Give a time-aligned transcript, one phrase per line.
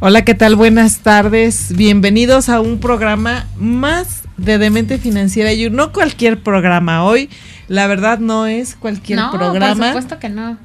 [0.00, 0.54] Hola, ¿qué tal?
[0.54, 1.74] Buenas tardes.
[1.74, 5.52] Bienvenidos a un programa más de Demente Financiera.
[5.52, 7.02] Y no cualquier programa.
[7.02, 7.28] Hoy,
[7.66, 9.74] la verdad, no es cualquier no, programa.
[9.74, 10.56] Por supuesto que no.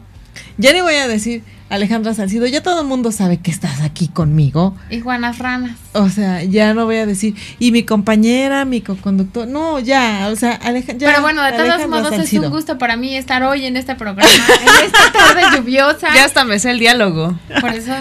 [0.59, 1.41] Ya ni voy a decir
[1.73, 4.76] Alejandra Salcido, ya todo el mundo sabe que estás aquí conmigo.
[4.91, 5.72] Y Juanas Ranas.
[5.94, 10.36] O sea, ya no voy a decir, y mi compañera, mi co-conductor, no, ya, o
[10.36, 11.09] sea, Alejandra.
[11.09, 14.30] Pero bueno, de todos modos es un gusto para mí estar hoy en este programa,
[14.30, 16.14] en esta tarde lluviosa.
[16.14, 17.40] Ya hasta me sé el diálogo.
[17.59, 17.92] Por eso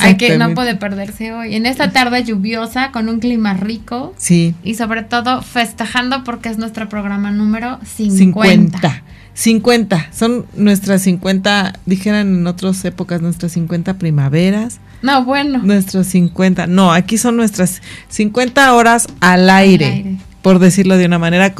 [0.00, 1.54] hay que no puede perderse hoy.
[1.54, 4.14] En esta tarde lluviosa, con un clima rico.
[4.16, 4.56] Sí.
[4.64, 8.80] Y sobre todo festejando porque es nuestro programa número 50.
[8.80, 9.02] 50.
[9.36, 14.80] 50, son nuestras 50, dijeran en otras épocas, nuestras 50 primaveras.
[15.02, 15.58] No, bueno.
[15.62, 20.16] Nuestros 50, no, aquí son nuestras 50 horas al aire, al aire.
[20.40, 21.54] por decirlo de una manera,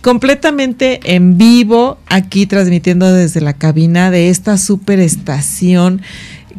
[0.00, 6.00] completamente en vivo, aquí transmitiendo desde la cabina de esta super estación,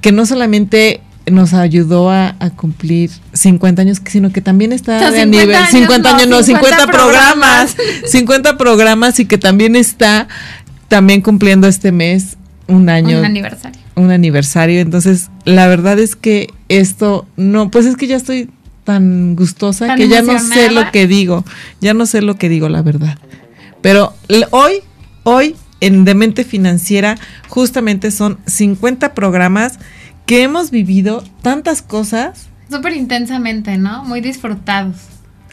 [0.02, 5.26] que no solamente nos ayudó a, a, cumplir 50 años, sino que también está de
[5.26, 10.28] nivel 50 años, no, 50, 50 programas, 50 programas y que también está
[10.88, 13.20] también cumpliendo este mes un año.
[13.20, 13.80] Un aniversario.
[13.96, 14.80] Un aniversario.
[14.82, 18.50] Entonces, la verdad es que esto no, pues es que ya estoy
[18.84, 21.46] tan gustosa Tan que ya no sé lo que digo.
[21.82, 23.18] Ya no sé lo que digo, la verdad.
[23.82, 24.14] Pero
[24.52, 24.76] hoy,
[25.24, 29.80] hoy en Demente Financiera, justamente son 50 programas
[30.30, 32.50] que hemos vivido tantas cosas.
[32.70, 34.04] Súper intensamente, ¿no?
[34.04, 34.96] Muy disfrutados.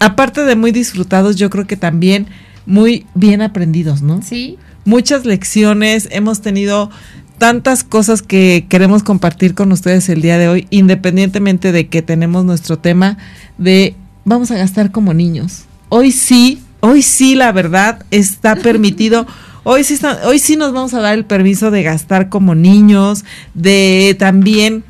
[0.00, 2.26] Aparte de muy disfrutados, yo creo que también
[2.66, 4.20] muy bien aprendidos, ¿no?
[4.20, 4.58] Sí.
[4.84, 6.90] Muchas lecciones, hemos tenido
[7.38, 12.44] tantas cosas que queremos compartir con ustedes el día de hoy, independientemente de que tenemos
[12.44, 13.16] nuestro tema
[13.56, 13.94] de
[14.26, 15.64] vamos a gastar como niños.
[15.88, 19.26] Hoy sí, hoy sí, la verdad, está permitido.
[19.68, 23.24] Hoy sí, está, hoy sí nos vamos a dar el permiso de gastar como niños,
[23.52, 24.84] de también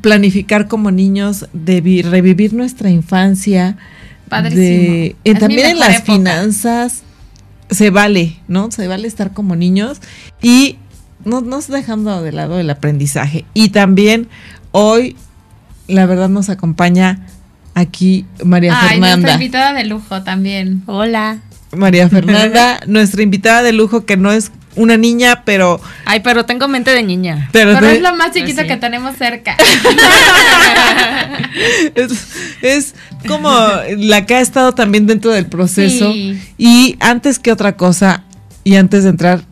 [0.00, 3.76] planificar como niños, de revivir nuestra infancia,
[4.30, 4.62] Padrísimo.
[4.64, 6.14] de, eh, también en las época.
[6.14, 7.02] finanzas
[7.68, 8.70] se vale, ¿no?
[8.70, 10.00] Se vale estar como niños
[10.40, 10.78] y
[11.26, 13.44] no nos dejando de lado el aprendizaje.
[13.52, 14.28] Y también
[14.72, 15.14] hoy,
[15.88, 17.26] la verdad, nos acompaña
[17.74, 19.16] aquí María Ay, Fernanda.
[19.16, 20.82] Nuestra invitada de lujo también.
[20.86, 21.40] Hola.
[21.76, 25.80] María Fernanda, nuestra invitada de lujo que no es una niña, pero...
[26.04, 27.48] Ay, pero tengo mente de niña.
[27.52, 28.74] Pero, pero es lo más chiquito pues sí.
[28.74, 29.56] que tenemos cerca.
[31.94, 32.12] es,
[32.60, 32.94] es,
[33.26, 33.50] como
[33.96, 36.12] la que ha estado también dentro del proceso.
[36.12, 36.40] Sí.
[36.58, 38.24] Y antes que otra cosa,
[38.64, 39.42] y antes de entrar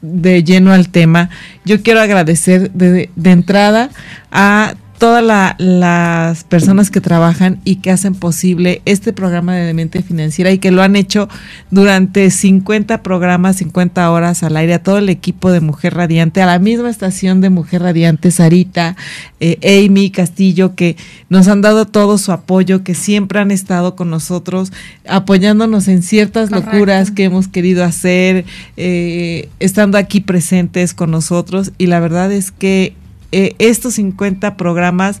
[0.00, 1.28] de lleno al tema,
[1.64, 3.90] yo quiero agradecer de, de entrada
[4.32, 10.02] a todas la, las personas que trabajan y que hacen posible este programa de Demente
[10.02, 11.26] Financiera y que lo han hecho
[11.70, 16.46] durante 50 programas, 50 horas al aire, a todo el equipo de Mujer Radiante, a
[16.46, 18.94] la misma estación de Mujer Radiante, Sarita,
[19.40, 20.96] eh, Amy Castillo, que
[21.30, 24.70] nos han dado todo su apoyo, que siempre han estado con nosotros,
[25.08, 26.72] apoyándonos en ciertas Correcto.
[26.72, 28.44] locuras que hemos querido hacer,
[28.76, 32.99] eh, estando aquí presentes con nosotros y la verdad es que
[33.32, 35.20] eh, estos 50 programas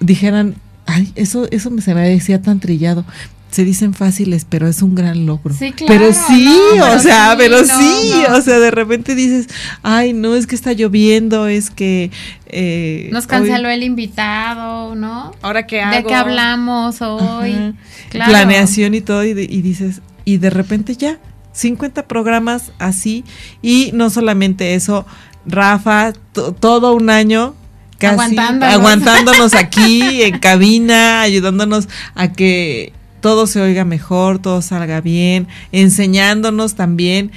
[0.00, 0.56] dijeran,
[0.86, 3.04] ay, eso, eso me, se me decía tan trillado.
[3.50, 5.54] Se dicen fáciles, pero es un gran logro.
[5.54, 6.44] Sí, claro, pero sí,
[6.76, 8.36] no, o pero sea, sí, pero no, sí, no.
[8.36, 9.46] o sea, de repente dices,
[9.84, 12.10] ay, no, es que está lloviendo, es que...
[12.46, 15.32] Eh, Nos canceló hoy, el invitado, ¿no?
[15.40, 15.96] ¿Ahora qué hago?
[15.96, 17.52] ¿De qué hablamos hoy?
[17.52, 17.74] Ajá.
[18.08, 18.30] Claro.
[18.30, 21.18] Planeación y todo, y, de, y dices, y de repente ya,
[21.52, 23.24] 50 programas así,
[23.62, 25.06] y no solamente eso,
[25.46, 26.12] Rafa,
[26.60, 27.54] todo un año
[27.98, 28.74] casi aguantándonos.
[28.74, 36.74] aguantándonos aquí en cabina, ayudándonos a que todo se oiga mejor, todo salga bien, enseñándonos
[36.74, 37.32] también.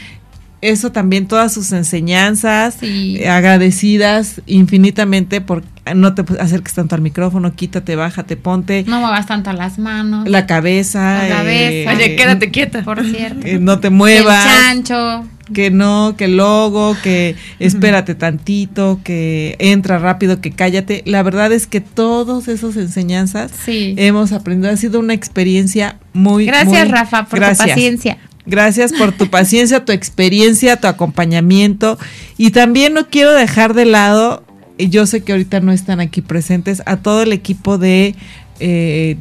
[0.60, 3.18] Eso también, todas sus enseñanzas, sí.
[3.20, 5.64] eh, agradecidas infinitamente por
[5.96, 8.84] no te acerques tanto al micrófono, quítate, bájate, ponte.
[8.88, 10.28] No muevas tanto las manos.
[10.28, 11.24] La cabeza.
[11.24, 11.52] La cabeza.
[11.52, 12.84] Eh, Oye, quédate quieta.
[12.84, 13.46] Por cierto.
[13.46, 14.46] Eh, no te muevas.
[14.46, 14.52] El
[14.84, 15.28] chancho.
[15.54, 21.04] Que no, que logo, que espérate tantito, que entra rápido, que cállate.
[21.06, 23.96] La verdad es que todas esas enseñanzas sí.
[23.98, 24.74] hemos aprendido.
[24.74, 27.66] Ha sido una experiencia muy Gracias, muy, Rafa, por gracias.
[27.66, 28.18] tu paciencia.
[28.48, 32.00] Gracias por tu paciencia, tu experiencia, tu acompañamiento.
[32.38, 34.47] Y también no quiero dejar de lado
[34.78, 38.16] yo sé que ahorita no están aquí presentes, a todo el equipo de,
[38.60, 39.18] eh,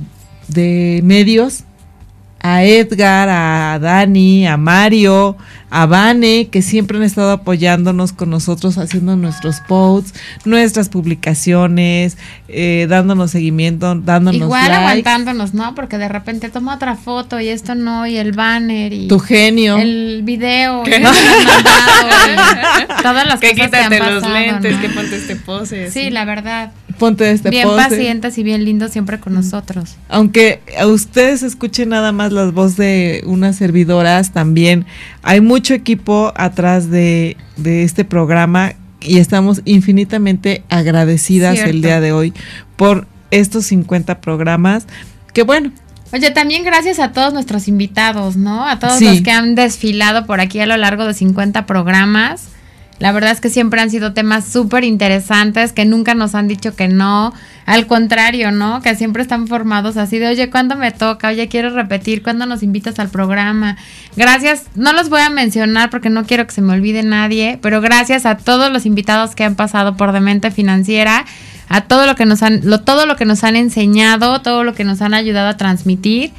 [0.48, 1.64] de medios
[2.40, 5.36] a Edgar, a Dani, a Mario,
[5.70, 12.16] a Vane, que siempre han estado apoyándonos con nosotros, haciendo nuestros posts, nuestras publicaciones,
[12.48, 15.74] eh, dándonos seguimiento, dándonos Igual aguantándonos, ¿no?
[15.74, 19.08] Porque de repente toma otra foto y esto no, y el banner y...
[19.08, 19.78] Tu genio.
[19.78, 20.84] El video.
[20.86, 20.90] Y
[23.02, 25.90] todas las que cosas que han los lentes, que ponte este pose.
[25.90, 29.96] Sí, la verdad ponte este Bien pacientes y bien lindos siempre con nosotros.
[30.08, 34.86] Aunque a ustedes escuchen nada más las voces de unas servidoras, también
[35.22, 42.32] hay mucho equipo atrás de, este programa y estamos infinitamente agradecidas el día de hoy
[42.76, 44.86] por estos 50 programas.
[45.32, 45.72] Que bueno,
[46.12, 48.64] Oye, también gracias a todos nuestros invitados, ¿no?
[48.64, 52.48] A todos los que han desfilado por aquí a lo largo de 50 programas.
[52.98, 56.74] La verdad es que siempre han sido temas súper interesantes, que nunca nos han dicho
[56.74, 57.34] que no.
[57.66, 58.80] Al contrario, ¿no?
[58.80, 61.28] Que siempre están formados así de, oye, ¿cuándo me toca?
[61.28, 63.76] Oye, quiero repetir, ¿cuándo nos invitas al programa?
[64.16, 67.80] Gracias, no los voy a mencionar porque no quiero que se me olvide nadie, pero
[67.80, 71.26] gracias a todos los invitados que han pasado por Demente Financiera,
[71.68, 74.74] a todo lo que nos han, lo, todo lo que nos han enseñado, todo lo
[74.74, 76.30] que nos han ayudado a transmitir.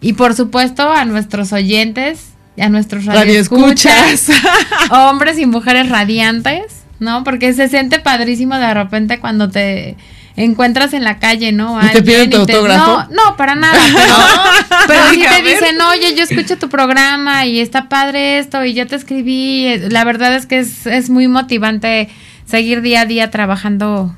[0.00, 2.30] Y por supuesto a nuestros oyentes
[2.60, 4.26] a nuestros radioescuchas,
[4.90, 7.24] hombres y mujeres radiantes, ¿no?
[7.24, 9.96] Porque se siente padrísimo de repente cuando te
[10.36, 11.80] encuentras en la calle, ¿no?
[11.84, 13.04] ¿Y te piden tu autógrafo?
[13.10, 13.78] No, no, para nada.
[14.86, 18.74] Pero, pero sí te dicen, oye, yo escucho tu programa y está padre esto y
[18.74, 19.76] yo te escribí.
[19.88, 22.08] La verdad es que es, es muy motivante
[22.46, 24.14] seguir día a día trabajando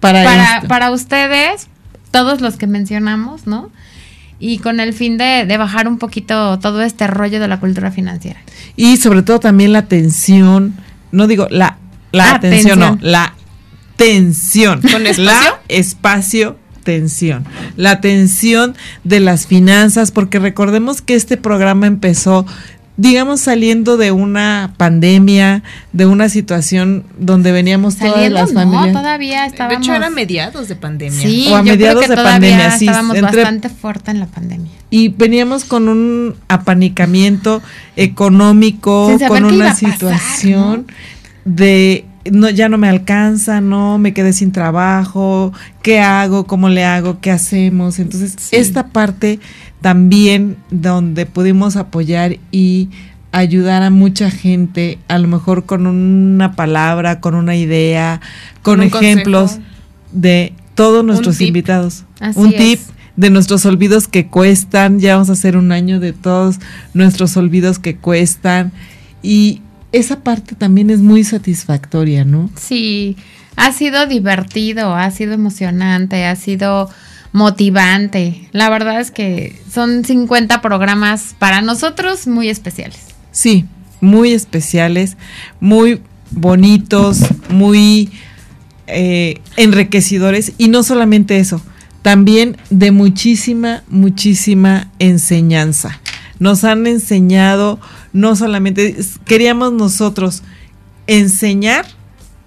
[0.00, 1.68] para, para, para ustedes,
[2.10, 3.70] todos los que mencionamos, ¿no?
[4.40, 8.40] Y con el fin de, bajar un poquito todo este rollo de la cultura financiera.
[8.74, 10.74] Y sobre todo también la tensión,
[11.12, 11.76] no digo la,
[12.10, 13.34] la atención, no, la
[13.96, 14.80] tensión.
[14.80, 15.22] ¿Con espacio?
[15.24, 17.44] La espacio tensión,
[17.76, 22.46] la tensión de las finanzas, porque recordemos que este programa empezó
[23.00, 25.62] digamos, saliendo de una pandemia,
[25.94, 28.92] de una situación donde veníamos todas las familias.
[28.92, 29.78] No, todavía estábamos.
[29.78, 31.18] De hecho, era mediados de pandemia.
[31.18, 32.86] Sí, o a mediados de pandemia, sí.
[32.86, 34.70] Estábamos bastante fuerte en la pandemia.
[34.90, 37.62] Y veníamos con un apanicamiento
[37.96, 40.86] económico, con una situación
[41.46, 45.52] de no, ya no me alcanza, no, me quedé sin trabajo,
[45.82, 46.46] ¿qué hago?
[46.46, 47.20] ¿Cómo le hago?
[47.20, 47.98] ¿Qué hacemos?
[47.98, 49.40] Entonces, esta parte
[49.80, 52.90] también donde pudimos apoyar y
[53.32, 58.20] ayudar a mucha gente, a lo mejor con una palabra, con una idea,
[58.62, 59.58] con, ejemplos
[60.12, 62.04] de todos nuestros invitados.
[62.34, 62.80] un tip
[63.16, 66.58] de nuestros olvidos que cuestan, ya vamos a hacer un año de todos
[66.94, 68.72] nuestros olvidos que cuestan
[69.22, 72.50] y esa parte también es muy satisfactoria, ¿no?
[72.56, 73.16] Sí,
[73.56, 76.88] ha sido divertido, ha sido emocionante, ha sido
[77.32, 78.48] motivante.
[78.52, 82.98] La verdad es que son 50 programas para nosotros muy especiales.
[83.32, 83.66] Sí,
[84.00, 85.16] muy especiales,
[85.60, 86.00] muy
[86.30, 88.10] bonitos, muy
[88.86, 91.62] eh, enriquecedores y no solamente eso,
[92.02, 96.00] también de muchísima, muchísima enseñanza.
[96.38, 97.78] Nos han enseñado,
[98.12, 100.42] no solamente, queríamos nosotros
[101.06, 101.86] enseñar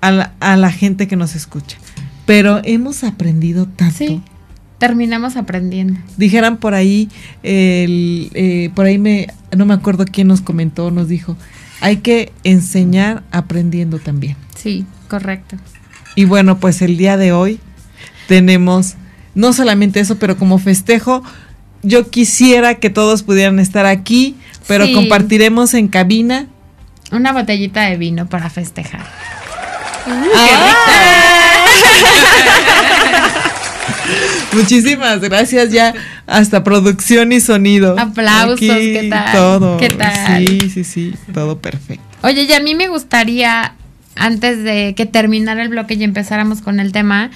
[0.01, 1.77] a la, a la gente que nos escucha,
[2.25, 4.21] pero hemos aprendido tanto
[4.83, 5.98] terminamos aprendiendo.
[6.18, 7.07] Dijeran por ahí,
[7.42, 11.38] el, eh, por ahí me, no me acuerdo quién nos comentó, nos dijo,
[11.80, 14.35] hay que enseñar aprendiendo también.
[14.57, 15.56] Sí, correcto.
[16.16, 17.61] Y bueno, pues el día de hoy
[18.28, 18.95] tenemos
[19.35, 21.23] no solamente eso, pero como festejo,
[21.81, 24.35] yo quisiera que todos pudieran estar aquí,
[24.68, 26.48] pero compartiremos en cabina
[27.12, 29.06] una botellita de vino para festejar.
[34.54, 35.94] Muchísimas gracias ya
[36.28, 37.98] hasta producción y sonido.
[37.98, 39.32] Aplausos, ¿qué tal?
[39.32, 39.78] Todo.
[39.78, 40.48] ¿Qué tal?
[40.48, 42.04] Sí, sí, sí, todo perfecto.
[42.22, 43.74] Oye, y a mí me gustaría,
[44.16, 47.32] antes de que terminara el bloque y empezáramos con el tema,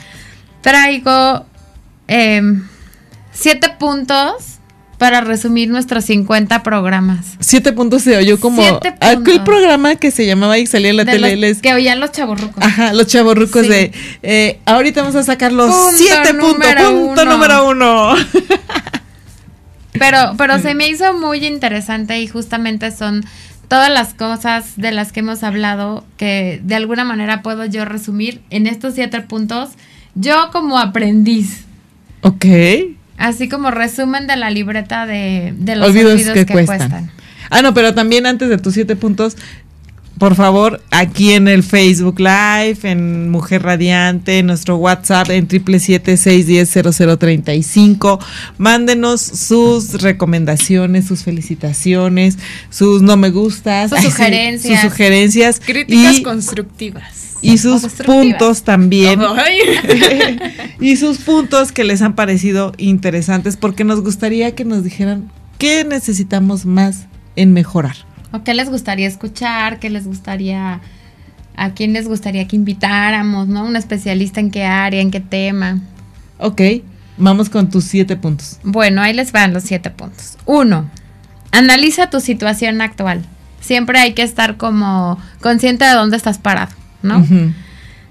[0.62, 1.46] traigo
[2.08, 2.64] em,
[3.32, 4.57] siete puntos
[4.98, 7.38] para resumir nuestros 50 programas.
[7.39, 8.63] Siete puntos se oyó como
[9.00, 11.56] aquel programa que se llamaba y salía en la tele.
[11.62, 12.63] que oían los chavorrucos.
[12.63, 13.92] Ajá, los chavorrucos de
[14.24, 18.16] eh, ahorita vamos a sacar los siete puntos, punto número uno.
[19.94, 23.24] pero, pero se me hizo muy interesante y justamente son
[23.68, 28.42] todas las cosas de las que hemos hablado que de alguna manera puedo yo resumir
[28.50, 29.70] en estos siete puntos.
[30.16, 31.66] Yo como aprendiz.
[32.22, 32.46] Ok.
[33.18, 37.12] Así como resumen de la libreta de, los olvidos, que, cuestan.
[37.50, 39.38] Ah, no, pero también antes de tus siete puntos,
[40.18, 45.80] por favor, aquí en el Facebook Live, en Mujer Radiante, en nuestro WhatsApp en triple
[45.80, 48.20] siete seis diez cero cero treinta y cinco.
[48.58, 52.38] Mándenos sus recomendaciones, sus felicitaciones,
[52.70, 57.38] sus no me gustas, sus sugerencias, sus sugerencias, críticas constructivas.
[57.42, 59.20] y sus puntos también.
[60.80, 65.84] Y sus puntos que les han parecido interesantes porque nos gustaría que nos dijeran qué
[65.84, 68.07] necesitamos más en mejorar.
[68.32, 69.80] ¿O qué les gustaría escuchar?
[69.80, 70.82] ¿Qué les gustaría,
[71.56, 73.66] a quién les gustaría que invitáramos, ¿no?
[73.66, 75.80] Un especialista en qué área, en qué tema.
[76.40, 76.62] Ok,
[77.18, 78.60] vamos con tus siete puntos.
[78.64, 80.38] Bueno, ahí les van los siete puntos.
[80.46, 80.90] Uno,
[81.52, 83.26] analiza tu situación actual.
[83.62, 87.26] Siempre hay que estar como consciente de dónde estás parado, ¿no?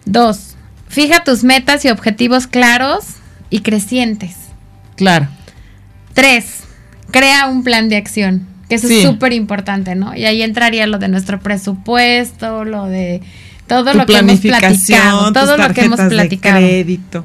[0.04, 0.56] Dos,
[0.88, 3.04] fija tus metas y objetivos claros
[3.50, 4.36] y crecientes.
[4.96, 5.28] Claro.
[6.14, 6.64] Tres,
[7.10, 8.55] crea un plan de acción.
[8.68, 10.16] Que eso es súper importante, ¿no?
[10.16, 13.22] Y ahí entraría lo de nuestro presupuesto, lo de
[13.66, 16.58] todo lo que hemos platicado, todo lo que hemos platicado.
[16.58, 17.24] crédito.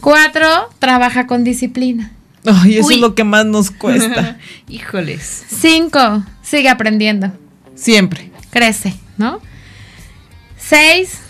[0.00, 2.12] Cuatro, trabaja con disciplina.
[2.46, 4.38] Ay, eso es lo que más nos cuesta.
[4.68, 5.44] Híjoles.
[5.48, 7.32] Cinco, sigue aprendiendo.
[7.74, 8.30] Siempre.
[8.50, 9.40] Crece, ¿no?
[10.58, 11.20] Seis,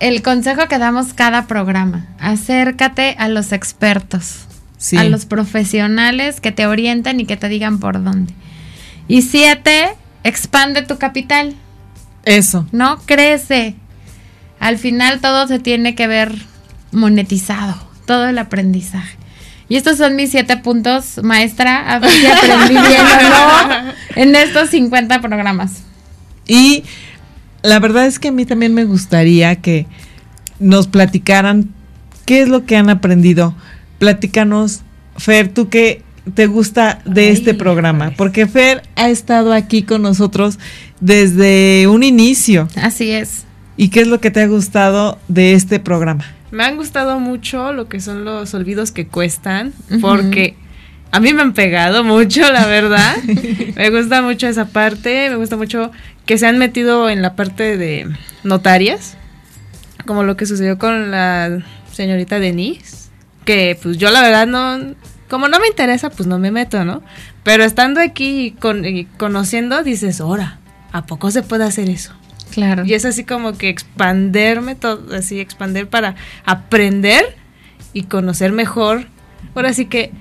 [0.00, 2.06] el consejo que damos cada programa.
[2.18, 4.46] Acércate a los expertos
[4.96, 8.32] a los profesionales que te orienten y que te digan por dónde.
[9.08, 9.90] Y siete,
[10.24, 11.54] expande tu capital.
[12.24, 12.66] Eso.
[12.72, 12.98] ¿No?
[13.04, 13.74] Crece.
[14.60, 16.34] Al final todo se tiene que ver
[16.92, 17.74] monetizado,
[18.06, 19.16] todo el aprendizaje.
[19.68, 24.36] Y estos son mis siete puntos, maestra, a ver si aprendí bien o no en
[24.36, 25.82] estos 50 programas.
[26.46, 26.84] Y
[27.62, 29.86] la verdad es que a mí también me gustaría que
[30.58, 31.70] nos platicaran
[32.26, 33.54] qué es lo que han aprendido
[34.02, 34.80] platícanos,
[35.16, 36.02] Fer, tú qué
[36.34, 40.58] te gusta de este programa, porque Fer ha estado aquí con nosotros
[40.98, 42.66] desde un inicio.
[42.74, 43.44] Así es.
[43.76, 46.24] ¿Y qué es lo que te ha gustado de este programa?
[46.50, 50.56] Me han gustado mucho lo que son los olvidos que cuestan, porque
[51.12, 53.14] a mí me han pegado mucho, la verdad.
[53.76, 55.92] me gusta mucho esa parte, me gusta mucho
[56.26, 58.08] que se han metido en la parte de
[58.42, 59.16] notarias,
[60.06, 63.01] como lo que sucedió con la señorita Denise
[63.44, 64.94] que pues yo la verdad no,
[65.28, 67.02] como no me interesa, pues no me meto, ¿no?
[67.42, 68.84] Pero estando aquí con,
[69.16, 70.58] conociendo, dices, ahora,
[70.92, 72.12] ¿a poco se puede hacer eso?
[72.50, 72.84] Claro.
[72.84, 77.36] Y es así como que expanderme, todo, así expander para aprender
[77.92, 79.06] y conocer mejor,
[79.54, 80.12] ahora sí que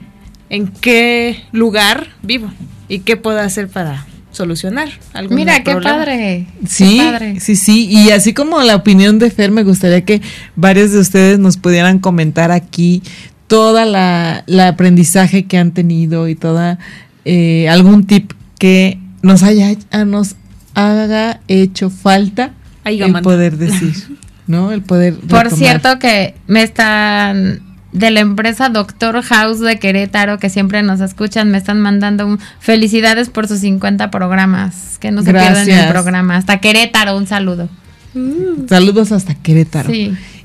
[0.50, 2.52] en qué lugar vivo
[2.88, 6.48] y qué puedo hacer para solucionar algún Mira, qué padre.
[6.68, 7.02] Sí,
[7.40, 7.88] sí, sí.
[7.90, 10.22] Y así como la opinión de Fer, me gustaría que
[10.56, 13.04] varios de ustedes nos pudieran comentar aquí
[13.48, 16.80] toda la, aprendizaje que han tenido y toda
[17.26, 20.36] eh, algún tip que nos haya nos
[20.74, 22.54] haga hecho falta
[22.86, 24.72] el poder decir, ¿no?
[24.72, 25.16] El poder.
[25.16, 31.02] Por cierto que me están de la empresa Doctor House de Querétaro, que siempre nos
[31.02, 34.98] escuchan, me están mandando felicidades por sus 50 programas.
[35.00, 36.38] Que no se pierdan el programa.
[36.38, 37.70] Hasta Querétaro, un saludo.
[38.14, 38.68] Mm.
[38.70, 39.92] Saludos hasta Querétaro.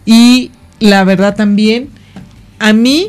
[0.04, 0.50] Y
[0.80, 1.88] la verdad también,
[2.58, 3.08] a mí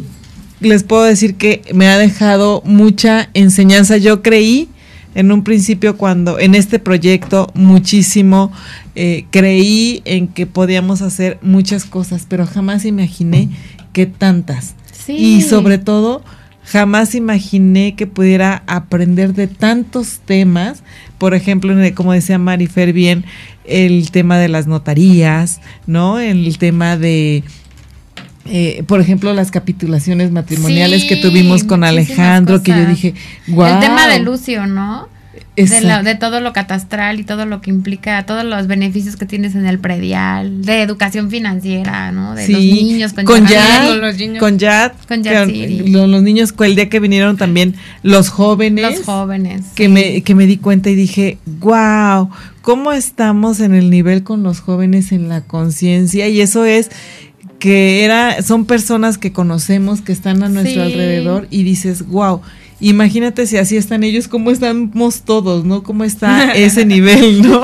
[0.60, 3.98] les puedo decir que me ha dejado mucha enseñanza.
[3.98, 4.70] Yo creí
[5.16, 8.52] en un principio cuando en este proyecto muchísimo
[8.96, 13.50] eh, creí en que podíamos hacer muchas cosas, pero jamás imaginé
[13.98, 14.76] qué tantas.
[15.08, 16.22] Y sobre todo,
[16.66, 20.84] jamás imaginé que pudiera aprender de tantos temas.
[21.18, 23.26] Por ejemplo, como decía Marifer bien,
[23.66, 26.20] el tema de las notarías, ¿no?
[26.20, 27.44] El tema de,
[28.46, 33.16] eh, por ejemplo, las capitulaciones matrimoniales que tuvimos con Alejandro, que yo dije,
[33.48, 33.66] wow.
[33.66, 35.10] El tema de Lucio, ¿no?
[35.56, 39.66] De, todo lo catastral y todo lo que implica, todos los beneficios que tienes en
[39.66, 42.36] el predial, de educación financiera, ¿no?
[42.36, 44.40] De los niños con, con Yad, con, los niños.
[44.40, 45.24] con Yad, con
[46.12, 48.98] los, niños, el día que vinieron también los jóvenes.
[48.98, 49.66] Los jóvenes.
[49.76, 52.30] Que, me, que me di cuenta y dije, wow,
[52.62, 56.28] ¿cómo estamos en el nivel con los jóvenes en la conciencia?
[56.28, 56.92] Y eso es
[57.60, 62.42] que era, son personas que conocemos, que están a nuestro alrededor y dices, wow
[62.80, 65.84] Imagínate si así están ellos, cómo estamos todos, ¿no?
[65.84, 67.62] ¿Cómo está ese nivel, ¿no?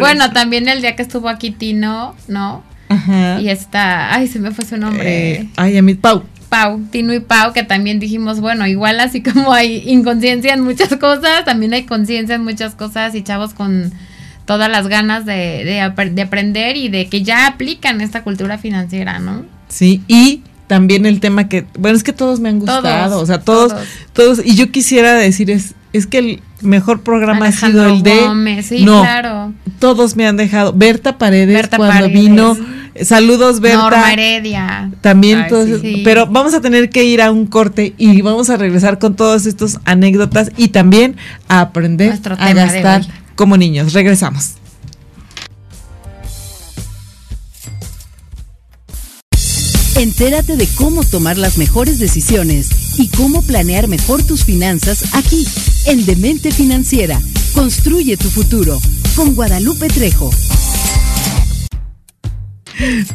[0.00, 2.64] bueno, también el día que estuvo aquí Tino, ¿no?
[2.88, 3.40] Ajá.
[3.40, 5.32] Y está, ay, se me fue su nombre.
[5.32, 6.24] Eh, ay, a mí, Pau.
[6.48, 10.94] Pau, Tino y Pau, que también dijimos, bueno, igual así como hay inconsciencia en muchas
[10.96, 13.92] cosas, también hay conciencia en muchas cosas y chavos con
[14.44, 19.18] todas las ganas de, de, de aprender y de que ya aplican esta cultura financiera,
[19.18, 19.44] ¿no?
[19.68, 23.40] Sí, y también el tema que, bueno, es que todos me han gustado, o sea,
[23.40, 23.72] todos,
[24.12, 28.62] todos, y yo quisiera decir es, es que el mejor programa ha sido el de
[28.62, 29.52] sí, no, claro.
[29.78, 32.56] todos me han dejado Berta Paredes cuando vino
[33.02, 33.78] saludos Berta.
[33.78, 34.90] Norma Heredia.
[35.00, 38.98] También todos, pero vamos a tener que ir a un corte y vamos a regresar
[38.98, 41.16] con todas estas anécdotas y también
[41.48, 43.02] a aprender a gastar
[43.34, 43.92] como niños.
[43.92, 44.54] Regresamos
[49.98, 55.46] Entérate de cómo tomar las mejores decisiones y cómo planear mejor tus finanzas aquí,
[55.86, 57.18] en Demente Financiera.
[57.54, 58.78] Construye tu futuro
[59.14, 60.30] con Guadalupe Trejo.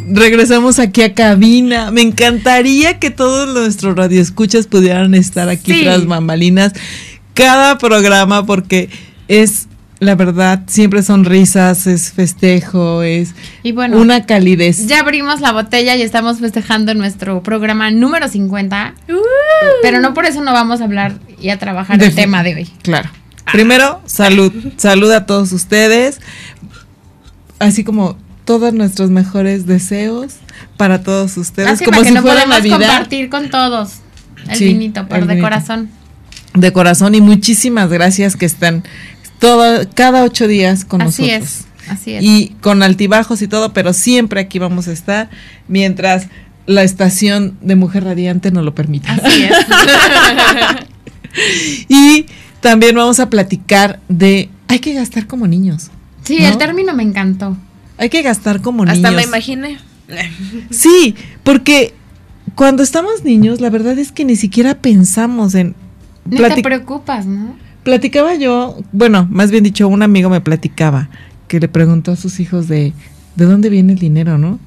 [0.07, 1.91] Regresamos aquí a cabina.
[1.91, 6.73] Me encantaría que todos nuestros radioescuchas pudieran estar aquí tras mamalinas
[7.35, 8.89] cada programa porque
[9.27, 9.67] es
[10.01, 13.36] la verdad, siempre son risas, es festejo, es
[13.93, 14.88] una calidez.
[14.88, 18.96] Ya abrimos la botella y estamos festejando nuestro programa número 50.
[19.08, 19.13] Uh.
[19.84, 22.70] pero no por eso no vamos a hablar y a trabajar el tema de hoy.
[22.81, 23.12] Claro.
[23.51, 24.51] Primero, salud.
[24.77, 26.20] salud a todos ustedes.
[27.60, 30.38] Así como todos nuestros mejores deseos
[30.77, 31.79] para todos ustedes.
[31.79, 32.79] como si fuera Navidad.
[32.79, 33.98] compartir con todos
[34.50, 35.91] el vinito, pero de corazón.
[36.55, 38.84] De corazón y muchísimas gracias que están
[39.41, 41.50] todo, cada ocho días con así nosotros.
[41.50, 42.24] Es, así es.
[42.24, 45.31] Y con altibajos y todo, pero siempre aquí vamos a estar
[45.67, 46.27] mientras
[46.67, 49.13] la estación de Mujer Radiante nos lo permita.
[49.13, 49.57] Así es.
[51.89, 52.27] y
[52.62, 55.89] también vamos a platicar de hay que gastar como niños.
[56.24, 57.57] Sí, el término me encantó.
[57.98, 59.03] Hay que gastar como niños.
[59.03, 59.79] Hasta me imaginé.
[60.69, 61.95] sí, porque
[62.53, 65.74] cuando estamos niños, la verdad es que ni siquiera pensamos en...
[66.25, 67.55] No te preocupas, ¿no?
[67.83, 71.09] Platicaba yo, bueno, más bien dicho, un amigo me platicaba
[71.47, 72.93] que le preguntó a sus hijos de,
[73.35, 74.59] ¿de dónde viene el dinero, no?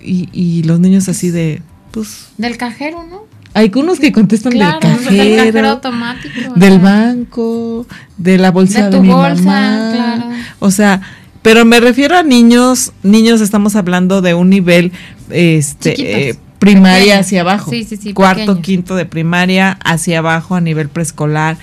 [0.00, 2.28] Y, y los niños así de, pues...
[2.38, 3.24] Del cajero, ¿no?
[3.54, 7.86] Hay unos que contestan del cajero, del cajero automático, del banco,
[8.18, 9.92] de la bolsa de, tu mi bolsa, mamá.
[9.94, 10.24] Claro.
[10.58, 11.00] O sea,
[11.40, 14.92] pero me refiero a niños, niños estamos hablando de un nivel
[15.30, 17.70] este eh, primaria hacia abajo.
[17.70, 21.56] Sí, sí, sí, cuarto, quinto de primaria hacia abajo a nivel preescolar.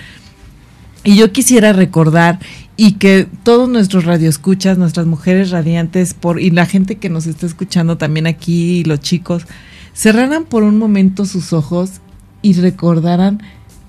[1.03, 2.39] Y yo quisiera recordar
[2.77, 7.45] y que todos nuestros radioescuchas, nuestras mujeres radiantes por y la gente que nos está
[7.45, 9.45] escuchando también aquí y los chicos
[9.93, 12.01] cerraran por un momento sus ojos
[12.41, 13.41] y recordaran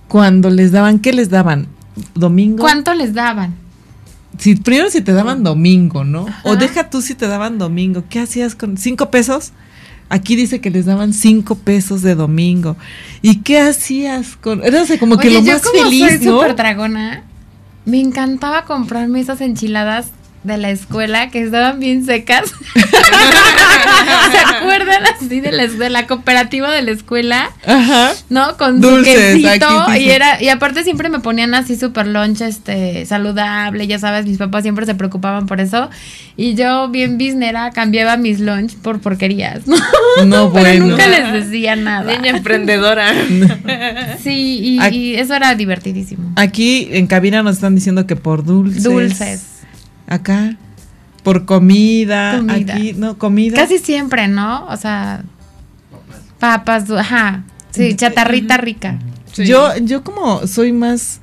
[0.08, 1.66] cuando les daban, ¿qué les daban?
[2.14, 2.62] ¿Domingo?
[2.62, 3.54] ¿Cuánto les daban?
[4.38, 6.26] Si, primero si te daban domingo, ¿no?
[6.42, 8.04] O deja tú si te daban domingo.
[8.08, 9.52] ¿Qué hacías con cinco pesos?
[10.08, 12.76] Aquí dice que les daban cinco pesos de domingo.
[13.22, 14.62] ¿Y qué hacías con...?
[14.62, 16.40] Era como que lo más feliz, soy ¿no?
[16.40, 17.24] super dragona,
[17.84, 20.10] me encantaba comprarme esas enchiladas
[20.44, 22.52] de la escuela que estaban bien secas.
[22.74, 27.50] ¿Se acuerdan así de la, de la, cooperativa de la escuela?
[27.66, 28.12] Ajá.
[28.28, 28.56] ¿No?
[28.58, 33.86] Con Dulces, quesito y era y aparte siempre me ponían así súper lunch este saludable,
[33.86, 35.88] ya sabes, mis papás siempre se preocupaban por eso
[36.36, 39.62] y yo bien biznera cambiaba mis lunch por porquerías.
[40.26, 42.16] No, Pero nunca les decía nada.
[42.16, 43.12] Niña emprendedora.
[44.22, 46.32] sí, y, y eso era divertidísimo.
[46.36, 48.84] Aquí en cabina nos están diciendo que por dulces.
[48.84, 49.53] Dulces
[50.06, 50.56] acá
[51.22, 53.56] por comida, aquí, no, comida.
[53.56, 54.66] Casi siempre, ¿no?
[54.66, 55.24] O sea,
[56.38, 58.98] papas, ajá, sí, chatarrita rica.
[59.36, 61.20] Yo, yo como soy más,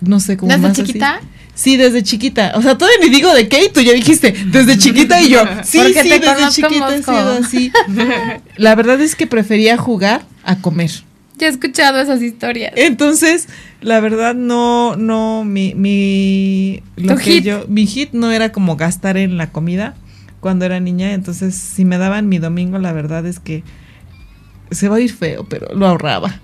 [0.00, 1.20] no sé, como ¿Desde chiquita?
[1.54, 2.52] Sí, desde chiquita.
[2.54, 5.80] O sea, todavía ni digo de qué, tú ya dijiste, desde chiquita y yo, sí,
[5.92, 7.72] sí, desde chiquita he sido así.
[8.56, 10.90] La verdad es que prefería jugar a comer.
[11.38, 12.72] Ya he escuchado esas historias.
[12.76, 13.48] Entonces,
[13.80, 19.16] la verdad no, no, mi, mi, lo que yo, mi hit no era como gastar
[19.16, 19.94] en la comida
[20.40, 23.62] cuando era niña, entonces si me daban mi domingo, la verdad es que
[24.70, 26.40] se va a ir feo, pero lo ahorraba.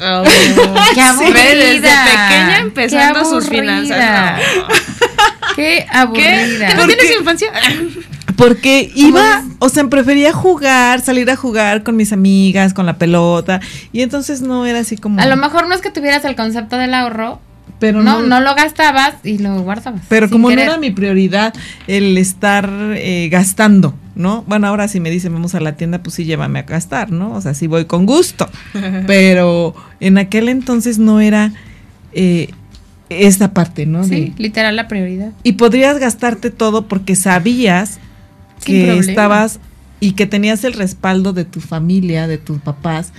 [0.00, 0.24] Oh,
[0.94, 1.44] qué aburrida.
[1.44, 4.40] Desde pequeña empezando sus finanzas.
[5.54, 6.68] Qué aburrida.
[6.68, 7.52] ¿Que no tienes infancia?
[8.36, 13.60] Porque iba, o sea, prefería jugar, salir a jugar con mis amigas, con la pelota,
[13.92, 15.20] y entonces no era así como...
[15.20, 17.40] A lo mejor no es que tuvieras el concepto del ahorro,
[17.78, 20.02] pero no, no, lo gastabas y lo guardabas.
[20.08, 21.52] Pero como no era mi prioridad
[21.86, 24.42] el estar eh, gastando, ¿no?
[24.46, 27.32] Bueno, ahora si me dicen vamos a la tienda, pues sí, llévame a gastar, ¿no?
[27.32, 28.48] O sea, sí voy con gusto.
[29.06, 31.52] pero en aquel entonces no era...
[32.12, 32.50] Eh,
[33.10, 34.02] esta parte, ¿no?
[34.04, 35.32] Sí, literal la prioridad.
[35.42, 38.00] Y podrías gastarte todo porque sabías
[38.64, 39.60] que estabas
[40.00, 43.12] y que tenías el respaldo de tu familia, de tus papás,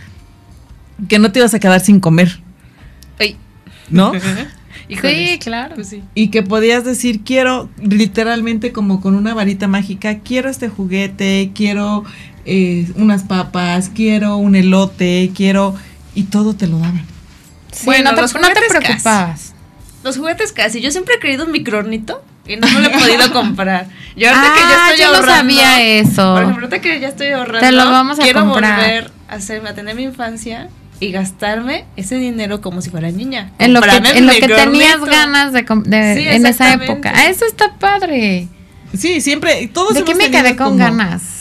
[1.08, 2.40] que no te ibas a quedar sin comer.
[3.90, 4.14] ¿No?
[4.90, 5.76] sí, claro.
[5.76, 11.52] Pues y que podías decir, quiero, literalmente como con una varita mágica, quiero este juguete,
[11.54, 12.04] quiero
[12.46, 15.76] eh, unas papas, quiero un elote, quiero...
[16.18, 17.06] Y todo te lo daban.
[17.84, 19.54] bueno, no te, no te preocupabas.
[20.02, 20.80] los juguetes casi.
[20.80, 23.88] Yo siempre he querido un microornito y no me lo he podido comprar.
[24.16, 25.28] Yo ahorita que ya estoy yo ahorrando.
[25.28, 26.34] no sabía eso.
[26.34, 27.60] Por ejemplo, ahorita que ya estoy ahorrando.
[27.68, 28.80] Te lo vamos a quiero comprar.
[28.80, 33.52] volver a hacerme, a tener mi infancia y gastarme ese dinero como si fuera niña.
[33.60, 37.12] En lo que, en lo que tenías ganas de, de- Sí, en esa época.
[37.14, 38.48] Ah, eso está padre.
[38.98, 41.35] Sí, siempre, todos ¿De qué me quedé con como- ganas?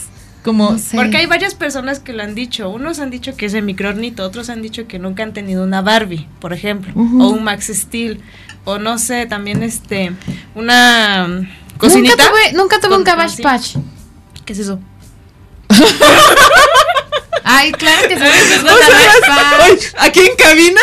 [0.45, 0.97] Como, No sé.
[0.97, 2.69] Porque hay varias personas que lo han dicho.
[2.69, 5.81] Unos han dicho que es el microornito, otros han dicho que nunca han tenido una
[5.81, 8.21] Barbie, por ejemplo, o un Max Steel,
[8.65, 10.13] o no sé, también este,
[10.55, 12.15] una mm, cocinita.
[12.17, 13.43] Nunca tuve, nunca tuve con- un Cabbage.
[13.43, 13.77] Patch.
[14.45, 14.79] ¿Qué es eso?
[17.43, 18.23] Ay, claro que sí.
[18.23, 20.81] O sea, oye, aquí en cabina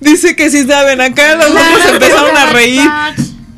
[0.00, 2.90] dice que sí saben, acá los hombres empezaron a reír.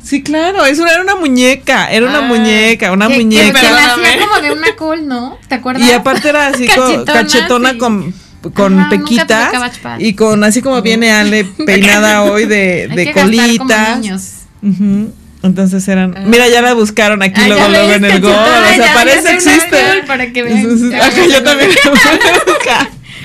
[0.05, 3.59] Sí, claro, eso era una muñeca, era una Ah, muñeca, una que, muñeca.
[3.59, 5.39] Que, nacía como de una col, ¿no?
[5.47, 5.89] ¿Te acuerdas?
[5.89, 7.77] Y aparte era así Cachetona, cachetona, sí.
[7.79, 8.13] con,
[8.53, 9.51] con Ajá, pequitas
[9.97, 13.95] y con así como viene Ale peinada hoy de, Hay de que gastar como colita.
[13.95, 14.31] niños.
[14.61, 15.11] Ujú.
[15.41, 16.23] Entonces eran, Ah.
[16.25, 19.77] mira, ya la buscaron aquí Ah, luego, luego en el Google, o sea, parece existe.
[20.05, 20.93] Para que vean.
[21.01, 21.71] Ajá, yo también.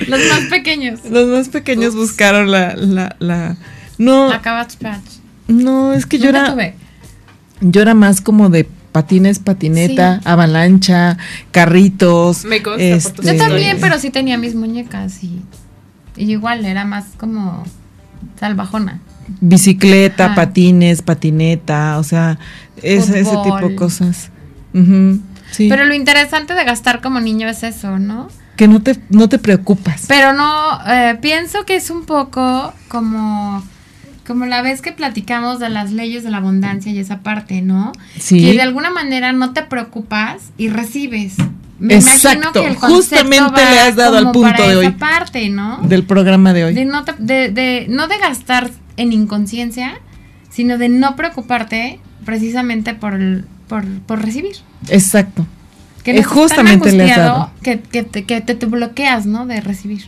[0.07, 0.99] Los más pequeños.
[1.09, 3.55] Los más pequeños buscaron la, la, la,
[3.99, 5.20] no, La Cabbage Patch.
[5.51, 6.75] No, es que yo era, tuve.
[7.61, 10.21] yo era más como de patines, patineta, Sí.
[10.25, 11.17] avalancha,
[11.51, 12.45] carritos.
[12.45, 15.41] Me consta por tus Yo este, también, pero sí tenía mis muñecas y,
[16.17, 17.63] y igual era más como
[18.39, 18.99] salvajona.
[19.39, 20.35] Bicicleta, Ajá.
[20.35, 22.37] patines, patineta, o sea,
[22.81, 24.29] ese, ese tipo de cosas.
[25.51, 25.67] Sí.
[25.69, 28.27] Pero lo interesante de gastar como niño es eso, ¿no?
[28.57, 30.05] que no te, no te preocupas.
[30.07, 33.63] Pero no, eh, pienso que es un poco como,
[34.31, 37.91] como la vez que platicamos de las leyes de la abundancia y esa parte, ¿no?
[38.17, 38.39] Sí.
[38.39, 41.35] Que de alguna manera no te preocupas y recibes.
[41.79, 44.85] Me Exacto, imagino que el justamente le has dado al punto para de hoy.
[44.85, 45.79] Esa parte, ¿no?
[45.83, 46.73] del programa de hoy.
[46.75, 49.99] De no, te- de, de- no de gastar en inconsciencia,
[50.49, 54.55] sino de no preocuparte precisamente por, el- por, por recibir.
[54.89, 55.45] Exacto.
[56.03, 57.51] Que Eh, justamente le has dado.
[57.63, 59.45] Que, que, te, que te- te bloqueas, ¿no?
[59.47, 60.05] De recibir.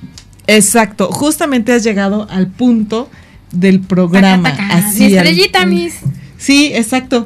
[0.48, 1.08] Exacto.
[1.12, 3.10] Justamente has llegado al punto
[3.54, 4.52] del programa.
[4.52, 4.78] Taca, taca.
[4.88, 5.96] Así Mi al- estrellita, mis.
[6.38, 7.26] Sí, exacto.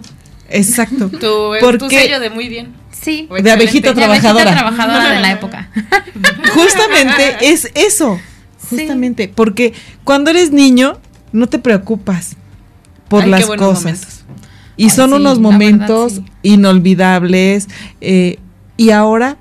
[0.50, 1.10] Exacto.
[1.10, 2.74] Tu, tu Porque sello de muy bien.
[2.92, 3.28] Sí.
[3.42, 3.94] De abejita excelente.
[4.00, 4.52] De abejita trabajadora.
[4.52, 5.70] trabajadora de la época.
[6.54, 8.20] justamente es eso.
[8.70, 8.78] Sí.
[8.78, 9.32] Justamente.
[9.34, 10.98] Porque cuando eres niño,
[11.32, 12.36] no te preocupas
[13.08, 13.84] por Ay, las cosas.
[13.84, 14.08] momentos.
[14.76, 16.26] Y Ay, son sí, unos verdad, momentos sí.
[16.44, 17.68] inolvidables.
[18.02, 18.40] eh,
[18.80, 19.38] y ahora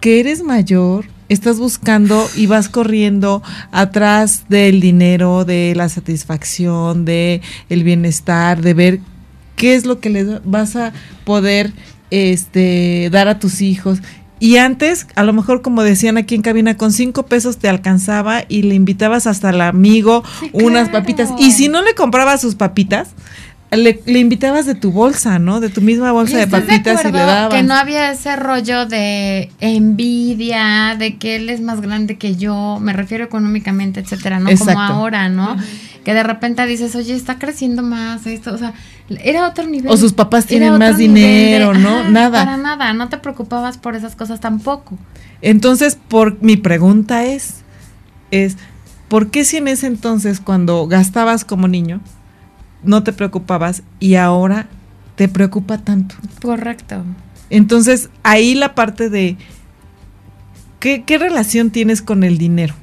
[0.00, 7.40] que eres mayor, estás buscando y vas corriendo atrás del dinero, de la satisfacción, de
[7.68, 9.00] el bienestar, de ver
[9.56, 10.92] qué es lo que les vas a
[11.24, 11.72] poder
[12.10, 13.98] este dar a tus hijos.
[14.40, 18.44] Y antes, a lo mejor como decían aquí en cabina, con cinco pesos te alcanzaba
[18.48, 21.00] y le invitabas hasta al amigo Sí, unas claro.
[21.04, 21.30] papitas.
[21.38, 23.10] Y si no le comprabas sus papitas,
[23.76, 25.60] le, le invitabas de tu bolsa, ¿no?
[25.60, 27.54] De tu misma bolsa ¿Y de papitas y le dabas.
[27.54, 32.78] Que no había ese rollo de envidia, de que él es más grande que yo,
[32.80, 34.50] me refiero económicamente, etcétera, ¿no?
[34.50, 34.72] Exacto.
[34.74, 35.56] Como ahora, ¿no?
[36.04, 38.74] Que de repente dices, oye, está creciendo más esto, o sea,
[39.22, 39.90] era otro nivel.
[39.90, 42.08] O sus papás tienen más de- dinero, ¿no?
[42.10, 42.44] Nada.
[42.44, 44.98] Para nada, no te preocupabas por esas cosas tampoco.
[45.40, 47.56] Entonces, por mi pregunta es,
[48.30, 48.56] es,
[49.08, 52.00] ¿por qué si en ese entonces cuando gastabas como niño
[52.84, 54.68] no te preocupabas y ahora
[55.16, 56.14] te preocupa tanto?
[56.42, 57.04] Correcto.
[57.50, 59.36] Entonces, ahí la parte de
[60.80, 62.74] ¿qué, qué relación tienes con el dinero?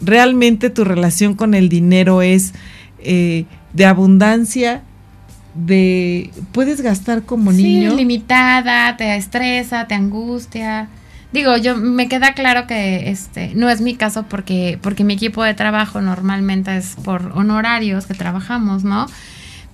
[0.00, 2.54] ¿Realmente tu relación con el dinero es
[3.00, 4.82] eh, de abundancia?
[5.54, 7.90] De puedes gastar como niño.
[7.90, 10.88] Sí, limitada, te estresa, te angustia.
[11.32, 15.42] Digo, yo me queda claro que este no es mi caso porque porque mi equipo
[15.42, 19.06] de trabajo normalmente es por honorarios que trabajamos, ¿no?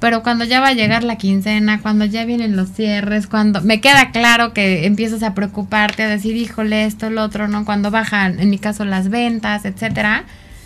[0.00, 3.80] Pero cuando ya va a llegar la quincena, cuando ya vienen los cierres, cuando me
[3.80, 7.64] queda claro que empiezas a preocuparte, a decir, híjole, esto, lo otro, ¿no?
[7.64, 10.24] Cuando bajan, en mi caso, las ventas, etcétera.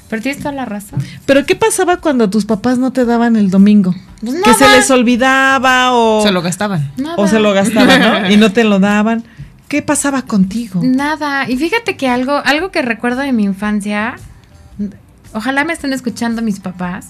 [0.08, 1.00] Pero tienes toda la razón.
[1.26, 3.94] Pero ¿qué pasaba cuando tus papás no te daban el domingo?
[4.20, 6.90] Pues que se les olvidaba o Se lo gastaban.
[6.96, 7.14] Nada.
[7.18, 8.30] o se lo gastaban, ¿no?
[8.30, 9.22] Y no te lo daban.
[9.68, 10.80] ¿Qué pasaba contigo?
[10.82, 11.48] Nada.
[11.48, 14.16] Y fíjate que algo, algo que recuerdo de mi infancia,
[15.32, 17.08] ojalá me estén escuchando mis papás,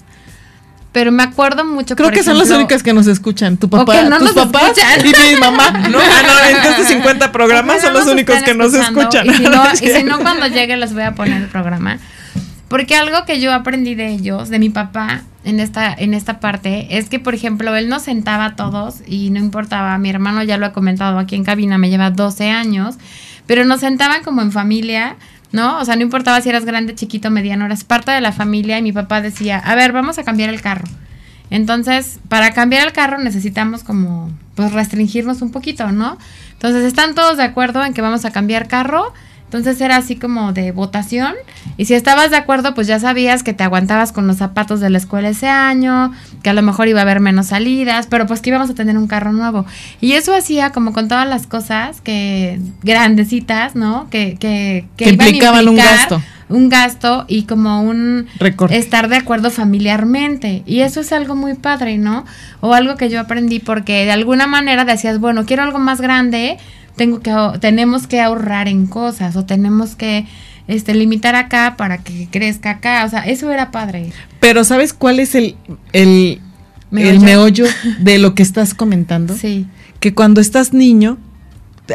[0.91, 1.95] pero me acuerdo mucho.
[1.95, 3.57] Creo por que son las únicas que nos escuchan.
[3.57, 5.29] Tu O papá, que no tus nos papás escuchan.
[5.29, 5.69] y mi mamá.
[5.89, 9.27] No, ah, no, en estos 50 programas son los únicos que nos escuchan.
[9.27, 11.97] Y si, no, y si no, cuando llegue les voy a poner el programa.
[12.69, 16.97] Porque algo que yo aprendí de ellos, de mi papá, en esta, en esta parte,
[16.97, 20.57] es que, por ejemplo, él nos sentaba a todos y no importaba, mi hermano ya
[20.57, 22.97] lo ha comentado aquí en cabina, me lleva 12 años,
[23.47, 25.15] pero nos sentaban como en familia,
[25.51, 25.79] ¿no?
[25.79, 28.83] O sea, no importaba si eras grande, chiquito, mediano, eras parte de la familia y
[28.83, 30.87] mi papá decía, a ver, vamos a cambiar el carro.
[31.49, 36.17] Entonces, para cambiar el carro necesitamos como, pues, restringirnos un poquito, ¿no?
[36.53, 39.13] Entonces, están todos de acuerdo en que vamos a cambiar carro.
[39.49, 41.33] Entonces era así como de votación.
[41.75, 44.91] Y si estabas de acuerdo, pues ya sabías que te aguantabas con los zapatos de
[44.91, 46.11] la escuela ese año,
[46.43, 48.95] que a lo mejor iba a haber menos salidas, pero pues que íbamos a tener
[48.95, 49.65] un carro nuevo.
[50.01, 54.07] Y eso hacía como con todas las cosas que grandecitas, ¿no?
[54.11, 58.27] Que, que, que, implicaban un gasto un gasto y como un
[58.71, 60.63] estar de acuerdo familiarmente.
[60.65, 62.25] Y eso es algo muy padre, ¿no?
[62.59, 66.57] O algo que yo aprendí porque de alguna manera decías, bueno, quiero algo más grande,
[66.99, 70.25] tengo que tenemos que ahorrar en cosas o tenemos que
[70.67, 74.11] este limitar acá para que crezca acá, o sea, eso era padre.
[74.41, 75.55] Pero ¿sabes cuál es el
[75.93, 76.41] el
[76.91, 77.09] ¿Meollo?
[77.09, 77.65] el meollo
[77.99, 79.33] de lo que estás comentando?
[79.33, 79.65] Sí.
[80.01, 81.17] Que cuando estás niño,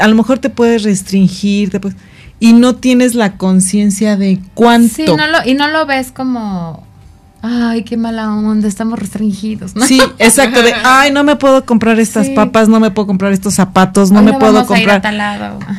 [0.01, 1.99] a lo mejor te puedes restringir, te puedes,
[2.41, 4.95] y no tienes la conciencia de cuánto.
[4.95, 6.87] Sí, no lo, y no lo ves como,
[7.45, 9.77] ay, qué mala onda, estamos restringidos.
[9.77, 9.87] ¿no?
[9.87, 13.55] Sí, exacto, de, ay, no me puedo comprar estas papas, no me puedo comprar estos
[13.55, 15.03] zapatos, no me puedo comprar.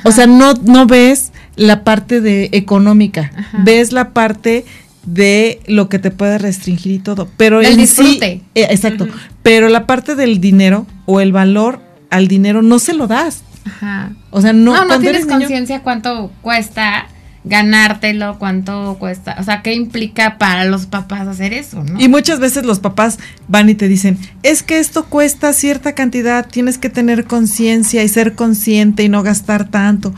[0.04, 3.32] O sea, no, no ves la parte de económica,
[3.64, 4.66] ves la parte
[5.06, 8.42] de lo que te puede restringir y todo, pero el disfrute.
[8.54, 9.08] Eh, exacto,
[9.42, 13.44] pero la parte del dinero o el valor al dinero no se lo das.
[13.66, 14.12] Ajá.
[14.30, 14.74] O sea, no.
[14.74, 17.08] No, no tienes conciencia cuánto cuesta
[17.46, 22.00] ganártelo, cuánto cuesta, o sea, qué implica para los papás hacer eso, ¿no?
[22.02, 26.48] Y muchas veces los papás van y te dicen, es que esto cuesta cierta cantidad,
[26.48, 30.14] tienes que tener conciencia y ser consciente y no gastar tanto,